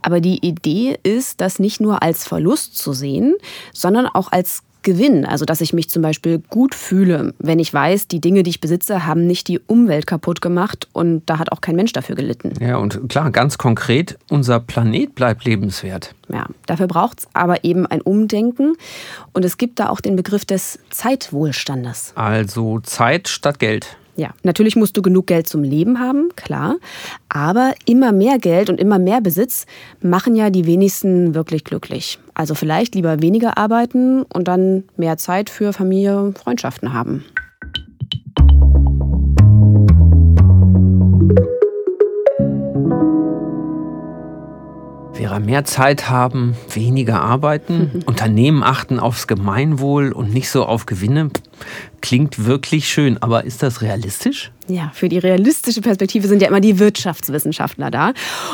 Aber 0.01 0.19
die 0.19 0.45
Idee 0.45 0.99
ist, 1.03 1.39
das 1.39 1.57
nicht 1.57 1.79
nur 1.79 2.03
als 2.03 2.27
Verlust 2.27 2.77
zu 2.77 2.91
sehen, 2.91 3.35
sondern 3.71 4.07
auch 4.07 4.33
als 4.33 4.61
Gewinn. 4.83 5.25
Also, 5.25 5.45
dass 5.45 5.61
ich 5.61 5.73
mich 5.73 5.89
zum 5.89 6.01
Beispiel 6.01 6.39
gut 6.49 6.75
fühle, 6.75 7.33
wenn 7.39 7.59
ich 7.59 7.73
weiß, 7.73 8.07
die 8.07 8.21
Dinge, 8.21 8.43
die 8.43 8.51
ich 8.51 8.61
besitze, 8.61 9.05
haben 9.05 9.25
nicht 9.25 9.47
die 9.47 9.59
Umwelt 9.59 10.07
kaputt 10.07 10.41
gemacht 10.41 10.87
und 10.93 11.23
da 11.25 11.39
hat 11.39 11.51
auch 11.51 11.61
kein 11.61 11.75
Mensch 11.75 11.93
dafür 11.93 12.15
gelitten. 12.15 12.53
Ja, 12.59 12.77
und 12.77 13.09
klar, 13.09 13.31
ganz 13.31 13.57
konkret, 13.57 14.17
unser 14.29 14.59
Planet 14.59 15.15
bleibt 15.15 15.45
lebenswert. 15.45 16.13
Ja, 16.29 16.47
dafür 16.65 16.87
braucht 16.87 17.19
es 17.19 17.27
aber 17.33 17.63
eben 17.63 17.85
ein 17.85 18.01
Umdenken 18.01 18.75
und 19.33 19.45
es 19.45 19.57
gibt 19.57 19.79
da 19.79 19.89
auch 19.89 20.01
den 20.01 20.15
Begriff 20.15 20.45
des 20.45 20.79
Zeitwohlstandes. 20.89 22.13
Also 22.15 22.79
Zeit 22.81 23.27
statt 23.27 23.59
Geld. 23.59 23.97
Ja, 24.15 24.29
natürlich 24.43 24.75
musst 24.75 24.95
du 24.95 25.01
genug 25.01 25.25
Geld 25.25 25.47
zum 25.47 25.63
Leben 25.63 25.99
haben, 25.99 26.29
klar. 26.35 26.77
Aber 27.29 27.73
immer 27.85 28.11
mehr 28.11 28.37
Geld 28.37 28.69
und 28.69 28.79
immer 28.79 28.99
mehr 28.99 29.21
Besitz 29.21 29.65
machen 30.01 30.35
ja 30.35 30.51
die 30.51 30.67
wenigsten 30.67 31.33
wirklich 31.33 31.63
glücklich. 31.63 32.19
Also 32.35 32.53
vielleicht 32.53 32.93
lieber 32.93 33.21
weniger 33.21 33.57
arbeiten 33.57 34.21
und 34.23 34.47
dann 34.47 34.83
mehr 34.97 35.17
Zeit 35.17 35.49
für 35.49 35.73
Familie, 35.73 36.33
Freundschaften 36.37 36.93
haben. 36.93 37.25
Vera, 45.13 45.39
mehr 45.39 45.63
Zeit 45.63 46.09
haben, 46.09 46.55
weniger 46.71 47.21
arbeiten, 47.21 47.91
mhm. 47.93 48.01
Unternehmen 48.05 48.61
achten 48.61 48.99
aufs 48.99 49.25
Gemeinwohl 49.25 50.11
und 50.11 50.33
nicht 50.33 50.49
so 50.49 50.65
auf 50.65 50.85
Gewinne. 50.85 51.29
Klingt 52.01 52.45
wirklich 52.45 52.87
schön, 52.87 53.21
aber 53.21 53.45
ist 53.45 53.63
das 53.63 53.81
realistisch? 53.81 54.51
Ja, 54.67 54.91
für 54.93 55.09
die 55.09 55.17
realistische 55.17 55.81
Perspektive 55.81 56.27
sind 56.27 56.41
ja 56.41 56.47
immer 56.47 56.61
die 56.61 56.79
Wirtschaftswissenschaftler 56.79 57.91
da. 57.91 58.13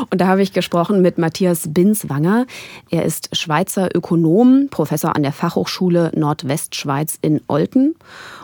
Und 0.10 0.20
da 0.20 0.28
habe 0.28 0.42
ich 0.42 0.54
gesprochen 0.54 1.02
mit 1.02 1.18
Matthias 1.20 1.64
Binswanger. 1.68 2.48
Er 2.90 3.06
ist 3.06 3.36
Schweizer 3.36 3.90
Ökonom, 3.96 4.70
Professor 4.72 5.16
an 5.16 5.22
der 5.22 5.32
Fachhochschule 5.32 6.12
Nordwestschweiz 6.16 7.20
in 7.22 7.42
Olten. 7.48 7.96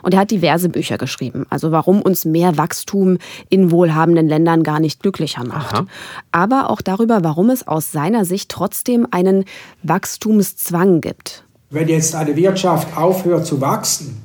Und 0.04 0.14
er 0.14 0.22
hat 0.22 0.32
diverse 0.32 0.70
Bücher 0.70 0.98
geschrieben. 0.98 1.46
Also 1.50 1.72
warum 1.72 2.02
uns 2.02 2.26
mehr 2.26 2.58
Wachstum 2.58 3.18
in 3.50 3.72
wohlhabenden 3.72 4.28
Ländern 4.28 4.62
gar 4.62 4.80
nicht 4.80 5.02
glücklicher 5.02 5.44
macht. 5.44 5.74
Aha. 5.74 5.88
Aber 6.32 6.70
auch 6.70 6.82
darüber, 6.82 7.24
warum 7.24 7.50
es 7.50 7.68
aus 7.68 7.92
seiner 7.92 8.26
Sicht 8.26 8.50
trotzdem 8.50 9.08
einen 9.10 9.46
Wachstumszwang 9.82 11.02
gibt. 11.02 11.44
Wenn 11.72 11.88
jetzt 11.88 12.14
eine 12.14 12.36
Wirtschaft 12.36 12.96
aufhört 12.96 13.48
zu 13.48 13.60
wachsen, 13.60 14.22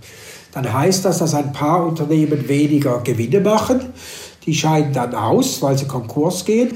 dann 0.53 0.73
heißt 0.73 1.05
das, 1.05 1.19
dass 1.19 1.35
ein 1.35 1.53
paar 1.53 1.87
Unternehmen 1.87 2.49
weniger 2.49 3.01
Gewinne 3.03 3.41
machen. 3.41 3.81
Die 4.47 4.55
scheiden 4.55 4.93
dann 4.93 5.15
aus, 5.15 5.63
weil 5.63 5.77
sie 5.79 5.87
Konkurs 5.87 6.45
gehen. 6.45 6.73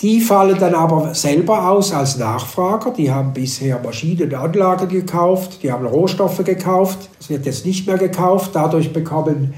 Die 0.00 0.20
fallen 0.20 0.58
dann 0.60 0.74
aber 0.74 1.12
selber 1.14 1.70
aus 1.70 1.92
als 1.92 2.16
Nachfrager. 2.18 2.92
Die 2.92 3.10
haben 3.10 3.32
bisher 3.32 3.80
Maschinen 3.82 4.32
Anlagen 4.32 4.88
gekauft, 4.88 5.58
die 5.62 5.72
haben 5.72 5.86
Rohstoffe 5.86 6.44
gekauft. 6.44 7.10
Das 7.18 7.28
wird 7.28 7.46
jetzt 7.46 7.66
nicht 7.66 7.86
mehr 7.86 7.98
gekauft. 7.98 8.52
Dadurch 8.54 8.92
bekommen 8.92 9.54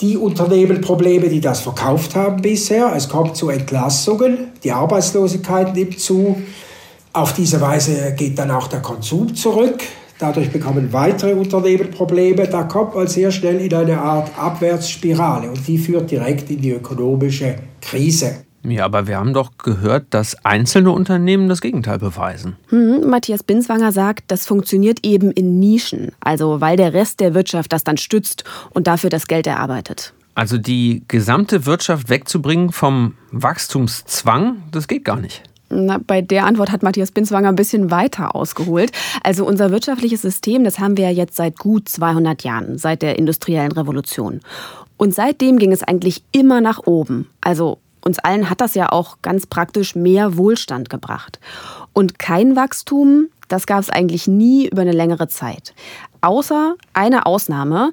die 0.00 0.16
Unternehmen 0.16 0.80
Probleme, 0.80 1.28
die 1.28 1.40
das 1.40 1.60
verkauft 1.60 2.14
haben 2.14 2.40
bisher. 2.40 2.92
Es 2.96 3.08
kommt 3.08 3.36
zu 3.36 3.50
Entlassungen, 3.50 4.52
die 4.64 4.72
Arbeitslosigkeit 4.72 5.74
nimmt 5.74 6.00
zu. 6.00 6.40
Auf 7.12 7.34
diese 7.34 7.60
Weise 7.60 8.14
geht 8.14 8.38
dann 8.38 8.50
auch 8.50 8.68
der 8.68 8.80
Konsum 8.80 9.34
zurück. 9.34 9.82
Dadurch 10.18 10.50
bekommen 10.50 10.92
weitere 10.92 11.34
Unternehmen 11.34 11.90
Probleme. 11.90 12.46
Da 12.48 12.62
kommt 12.62 12.94
man 12.94 13.06
sehr 13.06 13.30
schnell 13.30 13.60
in 13.60 13.74
eine 13.74 14.00
Art 14.00 14.30
Abwärtsspirale 14.38 15.50
und 15.50 15.66
die 15.66 15.76
führt 15.76 16.10
direkt 16.10 16.50
in 16.50 16.62
die 16.62 16.70
ökonomische 16.70 17.56
Krise. 17.82 18.46
Ja, 18.62 18.84
aber 18.84 19.06
wir 19.06 19.18
haben 19.18 19.32
doch 19.32 19.52
gehört, 19.58 20.06
dass 20.10 20.44
einzelne 20.44 20.90
Unternehmen 20.90 21.48
das 21.48 21.60
Gegenteil 21.60 21.98
beweisen. 21.98 22.56
Hm, 22.70 23.08
Matthias 23.08 23.44
Binswanger 23.44 23.92
sagt, 23.92 24.24
das 24.28 24.46
funktioniert 24.46 25.04
eben 25.04 25.30
in 25.30 25.60
Nischen, 25.60 26.10
also 26.20 26.60
weil 26.60 26.76
der 26.76 26.92
Rest 26.92 27.20
der 27.20 27.34
Wirtschaft 27.34 27.72
das 27.72 27.84
dann 27.84 27.96
stützt 27.96 28.42
und 28.70 28.88
dafür 28.88 29.10
das 29.10 29.28
Geld 29.28 29.46
erarbeitet. 29.46 30.14
Also 30.34 30.58
die 30.58 31.02
gesamte 31.06 31.64
Wirtschaft 31.64 32.08
wegzubringen 32.10 32.72
vom 32.72 33.14
Wachstumszwang, 33.30 34.62
das 34.72 34.88
geht 34.88 35.04
gar 35.04 35.20
nicht. 35.20 35.42
Na, 35.68 35.98
bei 35.98 36.22
der 36.22 36.46
Antwort 36.46 36.70
hat 36.70 36.82
Matthias 36.82 37.10
Binswanger 37.10 37.48
ein 37.48 37.56
bisschen 37.56 37.90
weiter 37.90 38.34
ausgeholt. 38.36 38.92
Also 39.22 39.44
unser 39.44 39.70
wirtschaftliches 39.70 40.22
System, 40.22 40.64
das 40.64 40.78
haben 40.78 40.96
wir 40.96 41.04
ja 41.04 41.10
jetzt 41.10 41.36
seit 41.36 41.58
gut 41.58 41.88
200 41.88 42.44
Jahren, 42.44 42.78
seit 42.78 43.02
der 43.02 43.18
industriellen 43.18 43.72
Revolution. 43.72 44.40
Und 44.96 45.14
seitdem 45.14 45.58
ging 45.58 45.72
es 45.72 45.82
eigentlich 45.82 46.22
immer 46.32 46.60
nach 46.60 46.86
oben. 46.86 47.28
Also 47.40 47.78
uns 48.04 48.18
allen 48.20 48.48
hat 48.48 48.60
das 48.60 48.74
ja 48.74 48.92
auch 48.92 49.18
ganz 49.22 49.46
praktisch 49.46 49.96
mehr 49.96 50.36
Wohlstand 50.36 50.88
gebracht. 50.88 51.40
Und 51.92 52.18
kein 52.18 52.54
Wachstum, 52.54 53.26
das 53.48 53.66
gab 53.66 53.80
es 53.80 53.90
eigentlich 53.90 54.28
nie 54.28 54.68
über 54.68 54.82
eine 54.82 54.92
längere 54.92 55.28
Zeit. 55.28 55.74
außer 56.20 56.74
eine 56.92 57.26
Ausnahme. 57.26 57.92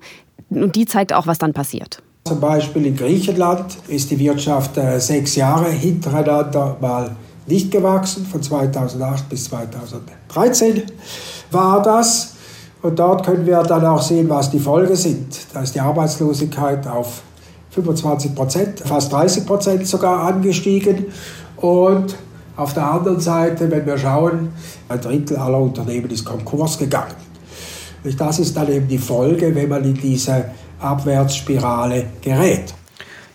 Und 0.49 0.75
die 0.75 0.85
zeigt 0.85 1.13
auch, 1.13 1.27
was 1.27 1.39
dann 1.39 1.53
passiert. 1.53 2.01
Zum 2.25 2.39
Beispiel 2.39 2.85
in 2.85 2.95
Griechenland 2.95 3.77
ist 3.87 4.11
die 4.11 4.19
Wirtschaft 4.19 4.77
äh, 4.77 4.99
sechs 4.99 5.35
Jahre 5.35 5.69
hintereinander 5.69 6.77
mal 6.79 7.15
nicht 7.47 7.71
gewachsen. 7.71 8.25
Von 8.25 8.41
2008 8.41 9.29
bis 9.29 9.45
2013 9.45 10.83
war 11.51 11.81
das. 11.81 12.33
Und 12.81 12.99
dort 12.99 13.25
können 13.25 13.45
wir 13.45 13.63
dann 13.63 13.85
auch 13.85 14.01
sehen, 14.01 14.29
was 14.29 14.51
die 14.51 14.59
Folgen 14.59 14.95
sind. 14.95 15.37
Da 15.53 15.61
ist 15.61 15.73
die 15.73 15.79
Arbeitslosigkeit 15.79 16.85
auf 16.85 17.21
25 17.71 18.35
Prozent, 18.35 18.79
fast 18.81 19.11
30 19.11 19.45
Prozent 19.45 19.87
sogar 19.87 20.23
angestiegen. 20.23 21.05
Und 21.57 22.15
auf 22.55 22.73
der 22.73 22.91
anderen 22.91 23.19
Seite, 23.19 23.71
wenn 23.71 23.85
wir 23.85 23.97
schauen, 23.97 24.49
ein 24.89 25.01
Drittel 25.01 25.37
aller 25.37 25.59
Unternehmen 25.59 26.09
ist 26.09 26.25
Konkurs 26.25 26.77
gegangen. 26.77 27.15
Das 28.17 28.39
ist 28.39 28.55
dann 28.55 28.69
eben 28.71 28.87
die 28.87 28.97
Folge, 28.97 29.55
wenn 29.55 29.69
man 29.69 29.83
in 29.83 29.93
diese 29.93 30.45
Abwärtsspirale 30.79 32.07
gerät. 32.21 32.73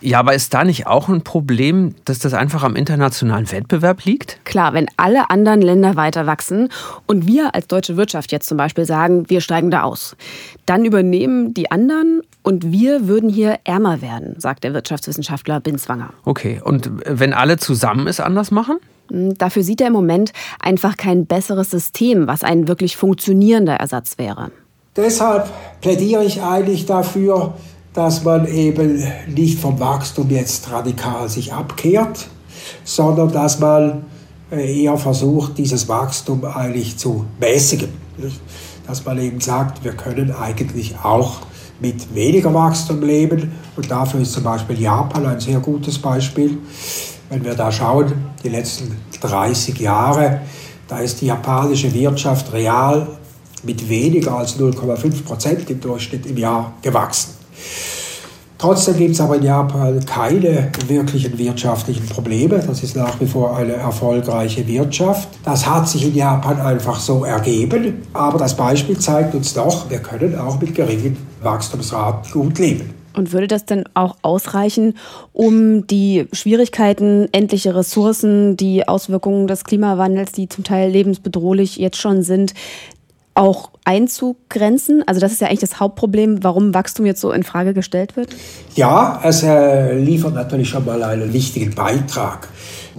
Ja, 0.01 0.19
aber 0.19 0.33
ist 0.33 0.53
da 0.53 0.63
nicht 0.63 0.87
auch 0.87 1.09
ein 1.09 1.23
Problem, 1.23 1.95
dass 2.05 2.19
das 2.19 2.33
einfach 2.33 2.63
am 2.63 2.75
internationalen 2.75 3.51
Wettbewerb 3.51 4.05
liegt? 4.05 4.39
Klar, 4.45 4.73
wenn 4.73 4.87
alle 4.97 5.29
anderen 5.29 5.61
Länder 5.61 5.95
weiter 5.95 6.25
wachsen 6.25 6.69
und 7.05 7.27
wir 7.27 7.53
als 7.53 7.67
deutsche 7.67 7.97
Wirtschaft 7.97 8.31
jetzt 8.31 8.47
zum 8.47 8.57
Beispiel 8.57 8.85
sagen, 8.85 9.29
wir 9.29 9.41
steigen 9.41 9.71
da 9.71 9.83
aus, 9.83 10.15
dann 10.65 10.85
übernehmen 10.85 11.53
die 11.53 11.69
anderen 11.69 12.21
und 12.43 12.71
wir 12.71 13.07
würden 13.07 13.29
hier 13.29 13.59
ärmer 13.65 14.01
werden, 14.01 14.35
sagt 14.39 14.63
der 14.63 14.73
Wirtschaftswissenschaftler 14.73 15.59
Binswanger. 15.59 16.13
Okay, 16.23 16.61
und 16.63 16.89
wenn 17.05 17.33
alle 17.33 17.57
zusammen 17.57 18.07
es 18.07 18.19
anders 18.19 18.51
machen? 18.51 18.77
Hm, 19.09 19.37
dafür 19.37 19.63
sieht 19.63 19.81
er 19.81 19.87
im 19.87 19.93
Moment 19.93 20.31
einfach 20.61 20.95
kein 20.95 21.25
besseres 21.25 21.71
System, 21.71 22.27
was 22.27 22.43
ein 22.43 22.67
wirklich 22.67 22.95
funktionierender 22.95 23.75
Ersatz 23.75 24.17
wäre. 24.17 24.51
Deshalb 24.95 25.49
plädiere 25.81 26.23
ich 26.23 26.41
eigentlich 26.41 26.85
dafür, 26.85 27.53
dass 27.99 28.23
man 28.23 28.47
eben 28.47 29.03
nicht 29.27 29.59
vom 29.59 29.77
Wachstum 29.77 30.29
jetzt 30.29 30.71
radikal 30.71 31.27
sich 31.27 31.51
abkehrt, 31.51 32.27
sondern 32.85 33.29
dass 33.33 33.59
man 33.59 34.05
äh, 34.53 34.83
eher 34.83 34.95
versucht, 34.95 35.57
dieses 35.57 35.89
Wachstum 35.89 36.45
eigentlich 36.45 36.95
zu 36.97 37.25
mäßigen. 37.41 37.89
Dass 38.87 39.03
man 39.03 39.19
eben 39.19 39.41
sagt, 39.41 39.83
wir 39.83 39.91
können 39.91 40.31
eigentlich 40.31 40.95
auch 41.03 41.39
mit 41.81 42.15
weniger 42.15 42.53
Wachstum 42.53 43.01
leben. 43.01 43.51
Und 43.75 43.91
dafür 43.91 44.21
ist 44.21 44.31
zum 44.31 44.43
Beispiel 44.43 44.79
Japan 44.79 45.25
ein 45.25 45.41
sehr 45.41 45.59
gutes 45.59 45.99
Beispiel. 45.99 46.57
Wenn 47.29 47.43
wir 47.43 47.53
da 47.53 47.69
schauen, 47.69 48.13
die 48.41 48.49
letzten 48.49 48.95
30 49.19 49.77
Jahre, 49.77 50.39
da 50.87 50.99
ist 50.99 51.19
die 51.19 51.25
japanische 51.25 51.93
Wirtschaft 51.93 52.53
real 52.53 53.09
mit 53.63 53.89
weniger 53.89 54.37
als 54.37 54.57
0,5 54.57 55.23
Prozent 55.25 55.69
im 55.69 55.81
Durchschnitt 55.81 56.25
im 56.27 56.37
Jahr 56.37 56.71
gewachsen. 56.81 57.38
Trotzdem 58.59 58.97
gibt 58.97 59.11
es 59.11 59.21
aber 59.21 59.37
in 59.37 59.43
Japan 59.43 60.05
keine 60.05 60.69
wirklichen 60.85 61.37
wirtschaftlichen 61.37 62.05
Probleme. 62.07 62.59
Das 62.59 62.83
ist 62.83 62.93
nach 62.93 63.17
wie 63.21 63.25
vor 63.25 63.55
eine 63.55 63.71
erfolgreiche 63.71 64.67
Wirtschaft. 64.67 65.29
Das 65.45 65.65
hat 65.65 65.87
sich 65.87 66.03
in 66.03 66.13
Japan 66.13 66.59
einfach 66.59 66.99
so 66.99 67.23
ergeben. 67.23 68.05
Aber 68.11 68.37
das 68.37 68.57
Beispiel 68.57 68.99
zeigt 68.99 69.33
uns 69.33 69.53
doch, 69.53 69.89
wir 69.89 69.99
können 69.99 70.37
auch 70.37 70.59
mit 70.59 70.75
geringen 70.75 71.15
Wachstumsraten 71.41 72.33
gut 72.33 72.59
leben. 72.59 72.93
Und 73.13 73.31
würde 73.31 73.47
das 73.47 73.65
denn 73.65 73.85
auch 73.93 74.17
ausreichen, 74.23 74.95
um 75.31 75.87
die 75.87 76.27
Schwierigkeiten, 76.33 77.29
endliche 77.31 77.75
Ressourcen, 77.75 78.57
die 78.57 78.85
Auswirkungen 78.87 79.47
des 79.47 79.63
Klimawandels, 79.63 80.33
die 80.33 80.49
zum 80.49 80.65
Teil 80.65 80.91
lebensbedrohlich 80.91 81.77
jetzt 81.77 81.97
schon 81.97 82.23
sind, 82.23 82.53
auch 83.35 83.71
einzugrenzen? 83.85 85.03
Also 85.07 85.21
das 85.21 85.31
ist 85.31 85.41
ja 85.41 85.47
eigentlich 85.47 85.59
das 85.61 85.79
Hauptproblem, 85.79 86.43
warum 86.43 86.73
Wachstum 86.73 87.05
jetzt 87.05 87.21
so 87.21 87.31
in 87.31 87.43
Frage 87.43 87.73
gestellt 87.73 88.15
wird. 88.15 88.35
Ja, 88.75 89.19
es 89.23 89.43
äh, 89.43 89.97
liefert 89.97 90.33
natürlich 90.33 90.69
schon 90.69 90.85
mal 90.85 91.01
einen 91.03 91.31
wichtigen 91.33 91.73
Beitrag. 91.73 92.47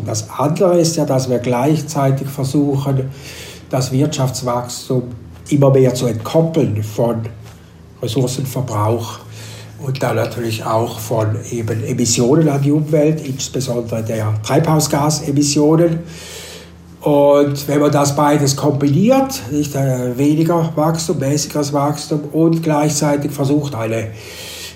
Das 0.06 0.30
andere 0.30 0.78
ist 0.80 0.96
ja, 0.96 1.04
dass 1.04 1.28
wir 1.28 1.38
gleichzeitig 1.38 2.28
versuchen, 2.28 3.10
das 3.68 3.92
Wirtschaftswachstum 3.92 5.02
immer 5.50 5.70
mehr 5.70 5.94
zu 5.94 6.06
entkoppeln 6.06 6.82
von 6.82 7.22
Ressourcenverbrauch 8.02 9.20
und 9.82 10.02
dann 10.02 10.16
natürlich 10.16 10.64
auch 10.64 10.98
von 10.98 11.36
eben 11.50 11.84
Emissionen 11.84 12.48
an 12.48 12.62
die 12.62 12.72
Umwelt, 12.72 13.26
insbesondere 13.26 14.02
der 14.02 14.34
Treibhausgasemissionen. 14.42 16.00
Und 17.00 17.66
wenn 17.66 17.80
man 17.80 17.90
das 17.90 18.14
beides 18.14 18.56
kombiniert, 18.56 19.42
nicht 19.50 19.74
äh, 19.74 20.16
weniger 20.18 20.70
Wachstum, 20.76 21.18
mäßigeres 21.18 21.72
Wachstum 21.72 22.24
und 22.32 22.62
gleichzeitig 22.62 23.30
versucht, 23.30 23.74
eine 23.74 24.10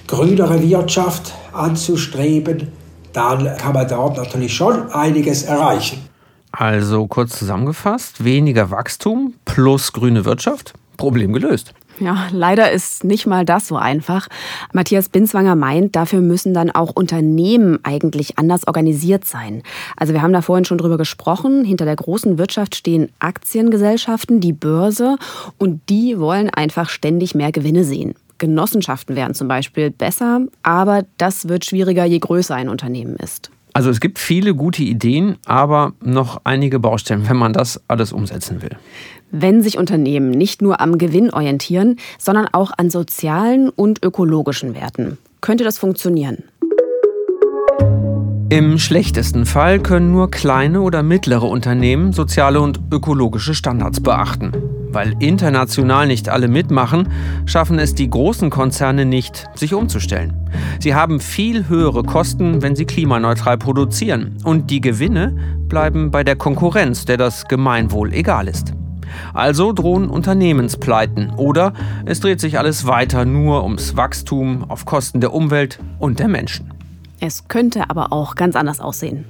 grünere 0.06 0.62
Wirtschaft 0.62 1.34
anzustreben, 1.52 2.72
dann 3.12 3.56
kann 3.58 3.74
man 3.74 3.86
dort 3.88 4.16
natürlich 4.16 4.54
schon 4.54 4.90
einiges 4.90 5.44
erreichen. 5.44 6.08
Also 6.50 7.06
kurz 7.06 7.38
zusammengefasst, 7.38 8.24
weniger 8.24 8.70
Wachstum 8.70 9.34
plus 9.44 9.92
grüne 9.92 10.24
Wirtschaft, 10.24 10.74
Problem 10.96 11.32
gelöst. 11.32 11.74
Ja, 12.00 12.26
leider 12.32 12.72
ist 12.72 13.04
nicht 13.04 13.26
mal 13.26 13.44
das 13.44 13.68
so 13.68 13.76
einfach. 13.76 14.28
Matthias 14.72 15.08
Binswanger 15.08 15.54
meint, 15.54 15.94
dafür 15.94 16.20
müssen 16.20 16.52
dann 16.52 16.70
auch 16.70 16.90
Unternehmen 16.94 17.78
eigentlich 17.84 18.38
anders 18.38 18.66
organisiert 18.66 19.24
sein. 19.24 19.62
Also 19.96 20.12
wir 20.12 20.20
haben 20.20 20.32
da 20.32 20.42
vorhin 20.42 20.64
schon 20.64 20.78
drüber 20.78 20.98
gesprochen. 20.98 21.64
Hinter 21.64 21.84
der 21.84 21.96
großen 21.96 22.36
Wirtschaft 22.36 22.74
stehen 22.74 23.12
Aktiengesellschaften, 23.20 24.40
die 24.40 24.52
Börse 24.52 25.16
und 25.58 25.88
die 25.88 26.18
wollen 26.18 26.50
einfach 26.50 26.88
ständig 26.88 27.34
mehr 27.34 27.52
Gewinne 27.52 27.84
sehen. 27.84 28.14
Genossenschaften 28.38 29.14
wären 29.14 29.34
zum 29.34 29.46
Beispiel 29.46 29.90
besser, 29.90 30.40
aber 30.64 31.04
das 31.18 31.48
wird 31.48 31.64
schwieriger, 31.64 32.04
je 32.04 32.18
größer 32.18 32.54
ein 32.56 32.68
Unternehmen 32.68 33.16
ist. 33.16 33.50
Also 33.76 33.90
es 33.90 33.98
gibt 33.98 34.20
viele 34.20 34.54
gute 34.54 34.84
Ideen, 34.84 35.36
aber 35.46 35.94
noch 36.00 36.40
einige 36.44 36.78
Baustellen, 36.78 37.28
wenn 37.28 37.36
man 37.36 37.52
das 37.52 37.82
alles 37.88 38.12
umsetzen 38.12 38.62
will. 38.62 38.70
Wenn 39.32 39.62
sich 39.62 39.78
Unternehmen 39.78 40.30
nicht 40.30 40.62
nur 40.62 40.80
am 40.80 40.96
Gewinn 40.96 41.30
orientieren, 41.30 41.96
sondern 42.16 42.46
auch 42.52 42.70
an 42.78 42.88
sozialen 42.88 43.70
und 43.70 44.04
ökologischen 44.04 44.76
Werten, 44.76 45.18
könnte 45.40 45.64
das 45.64 45.78
funktionieren. 45.78 46.44
Im 48.48 48.78
schlechtesten 48.78 49.44
Fall 49.44 49.80
können 49.80 50.12
nur 50.12 50.30
kleine 50.30 50.80
oder 50.80 51.02
mittlere 51.02 51.48
Unternehmen 51.48 52.12
soziale 52.12 52.60
und 52.60 52.78
ökologische 52.92 53.54
Standards 53.54 54.00
beachten. 54.00 54.52
Weil 54.94 55.14
international 55.18 56.06
nicht 56.06 56.28
alle 56.28 56.48
mitmachen, 56.48 57.08
schaffen 57.46 57.78
es 57.78 57.94
die 57.94 58.08
großen 58.08 58.48
Konzerne 58.48 59.04
nicht, 59.04 59.46
sich 59.56 59.74
umzustellen. 59.74 60.32
Sie 60.78 60.94
haben 60.94 61.18
viel 61.20 61.68
höhere 61.68 62.04
Kosten, 62.04 62.62
wenn 62.62 62.76
sie 62.76 62.84
klimaneutral 62.84 63.58
produzieren. 63.58 64.38
Und 64.44 64.70
die 64.70 64.80
Gewinne 64.80 65.36
bleiben 65.68 66.10
bei 66.12 66.22
der 66.22 66.36
Konkurrenz, 66.36 67.04
der 67.04 67.16
das 67.16 67.46
Gemeinwohl 67.46 68.12
egal 68.12 68.46
ist. 68.46 68.72
Also 69.32 69.72
drohen 69.72 70.08
Unternehmenspleiten 70.08 71.30
oder 71.30 71.72
es 72.04 72.20
dreht 72.20 72.40
sich 72.40 72.58
alles 72.58 72.86
weiter 72.86 73.24
nur 73.24 73.64
ums 73.64 73.96
Wachstum 73.96 74.64
auf 74.68 74.86
Kosten 74.86 75.20
der 75.20 75.32
Umwelt 75.32 75.80
und 75.98 76.20
der 76.20 76.28
Menschen. 76.28 76.72
Es 77.20 77.48
könnte 77.48 77.90
aber 77.90 78.12
auch 78.12 78.34
ganz 78.34 78.54
anders 78.56 78.80
aussehen. 78.80 79.26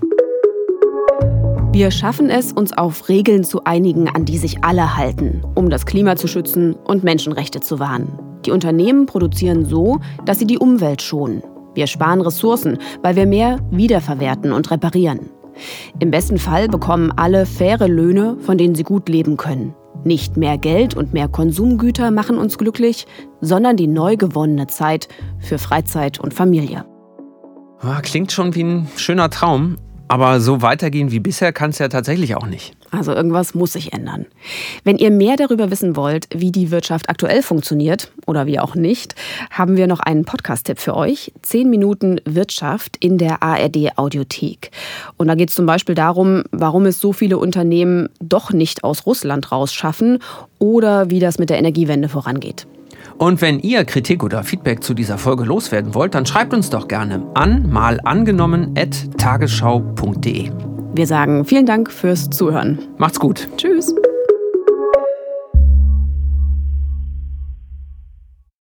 Wir 1.74 1.90
schaffen 1.90 2.30
es, 2.30 2.52
uns 2.52 2.72
auf 2.72 3.08
Regeln 3.08 3.42
zu 3.42 3.64
einigen, 3.64 4.08
an 4.08 4.24
die 4.24 4.38
sich 4.38 4.62
alle 4.62 4.96
halten, 4.96 5.42
um 5.56 5.70
das 5.70 5.86
Klima 5.86 6.14
zu 6.14 6.28
schützen 6.28 6.74
und 6.74 7.02
Menschenrechte 7.02 7.58
zu 7.58 7.80
wahren. 7.80 8.16
Die 8.46 8.52
Unternehmen 8.52 9.06
produzieren 9.06 9.64
so, 9.64 9.98
dass 10.24 10.38
sie 10.38 10.46
die 10.46 10.58
Umwelt 10.58 11.02
schonen. 11.02 11.42
Wir 11.74 11.88
sparen 11.88 12.20
Ressourcen, 12.20 12.78
weil 13.02 13.16
wir 13.16 13.26
mehr 13.26 13.58
wiederverwerten 13.72 14.52
und 14.52 14.70
reparieren. 14.70 15.30
Im 15.98 16.12
besten 16.12 16.38
Fall 16.38 16.68
bekommen 16.68 17.10
alle 17.16 17.44
faire 17.44 17.88
Löhne, 17.88 18.36
von 18.38 18.56
denen 18.56 18.76
sie 18.76 18.84
gut 18.84 19.08
leben 19.08 19.36
können. 19.36 19.74
Nicht 20.04 20.36
mehr 20.36 20.58
Geld 20.58 20.96
und 20.96 21.12
mehr 21.12 21.26
Konsumgüter 21.26 22.12
machen 22.12 22.38
uns 22.38 22.56
glücklich, 22.56 23.04
sondern 23.40 23.76
die 23.76 23.88
neu 23.88 24.16
gewonnene 24.16 24.68
Zeit 24.68 25.08
für 25.40 25.58
Freizeit 25.58 26.20
und 26.20 26.34
Familie. 26.34 26.84
Ah, 27.80 28.00
klingt 28.00 28.30
schon 28.30 28.54
wie 28.54 28.62
ein 28.62 28.86
schöner 28.94 29.28
Traum, 29.28 29.76
aber 30.14 30.38
so 30.38 30.62
weitergehen 30.62 31.10
wie 31.10 31.18
bisher 31.18 31.52
kann 31.52 31.70
es 31.70 31.80
ja 31.80 31.88
tatsächlich 31.88 32.36
auch 32.36 32.46
nicht. 32.46 32.76
Also 32.92 33.12
irgendwas 33.12 33.56
muss 33.56 33.72
sich 33.72 33.92
ändern. 33.92 34.26
Wenn 34.84 34.96
ihr 34.96 35.10
mehr 35.10 35.34
darüber 35.34 35.72
wissen 35.72 35.96
wollt, 35.96 36.28
wie 36.32 36.52
die 36.52 36.70
Wirtschaft 36.70 37.08
aktuell 37.08 37.42
funktioniert 37.42 38.12
oder 38.24 38.46
wie 38.46 38.60
auch 38.60 38.76
nicht, 38.76 39.16
haben 39.50 39.76
wir 39.76 39.88
noch 39.88 39.98
einen 39.98 40.24
Podcast-Tipp 40.24 40.78
für 40.78 40.94
euch. 40.94 41.32
Zehn 41.42 41.68
Minuten 41.68 42.20
Wirtschaft 42.24 42.96
in 43.00 43.18
der 43.18 43.42
ARD 43.42 43.98
Audiothek. 43.98 44.70
Und 45.16 45.26
da 45.26 45.34
geht 45.34 45.48
es 45.48 45.56
zum 45.56 45.66
Beispiel 45.66 45.96
darum, 45.96 46.44
warum 46.52 46.86
es 46.86 47.00
so 47.00 47.12
viele 47.12 47.36
Unternehmen 47.36 48.08
doch 48.20 48.52
nicht 48.52 48.84
aus 48.84 49.06
Russland 49.06 49.50
rausschaffen 49.50 50.20
oder 50.60 51.10
wie 51.10 51.18
das 51.18 51.40
mit 51.40 51.50
der 51.50 51.58
Energiewende 51.58 52.08
vorangeht. 52.08 52.68
Und 53.18 53.40
wenn 53.40 53.60
ihr 53.60 53.84
Kritik 53.84 54.24
oder 54.24 54.42
Feedback 54.42 54.82
zu 54.82 54.94
dieser 54.94 55.18
Folge 55.18 55.44
loswerden 55.44 55.94
wollt, 55.94 56.14
dann 56.14 56.26
schreibt 56.26 56.52
uns 56.52 56.70
doch 56.70 56.88
gerne 56.88 57.24
an 57.34 57.70
malangenommen.tagesschau.de. 57.70 60.50
Wir 60.94 61.06
sagen 61.06 61.44
vielen 61.44 61.66
Dank 61.66 61.90
fürs 61.90 62.30
Zuhören. 62.30 62.78
Macht's 62.98 63.18
gut. 63.18 63.48
Tschüss. 63.56 63.92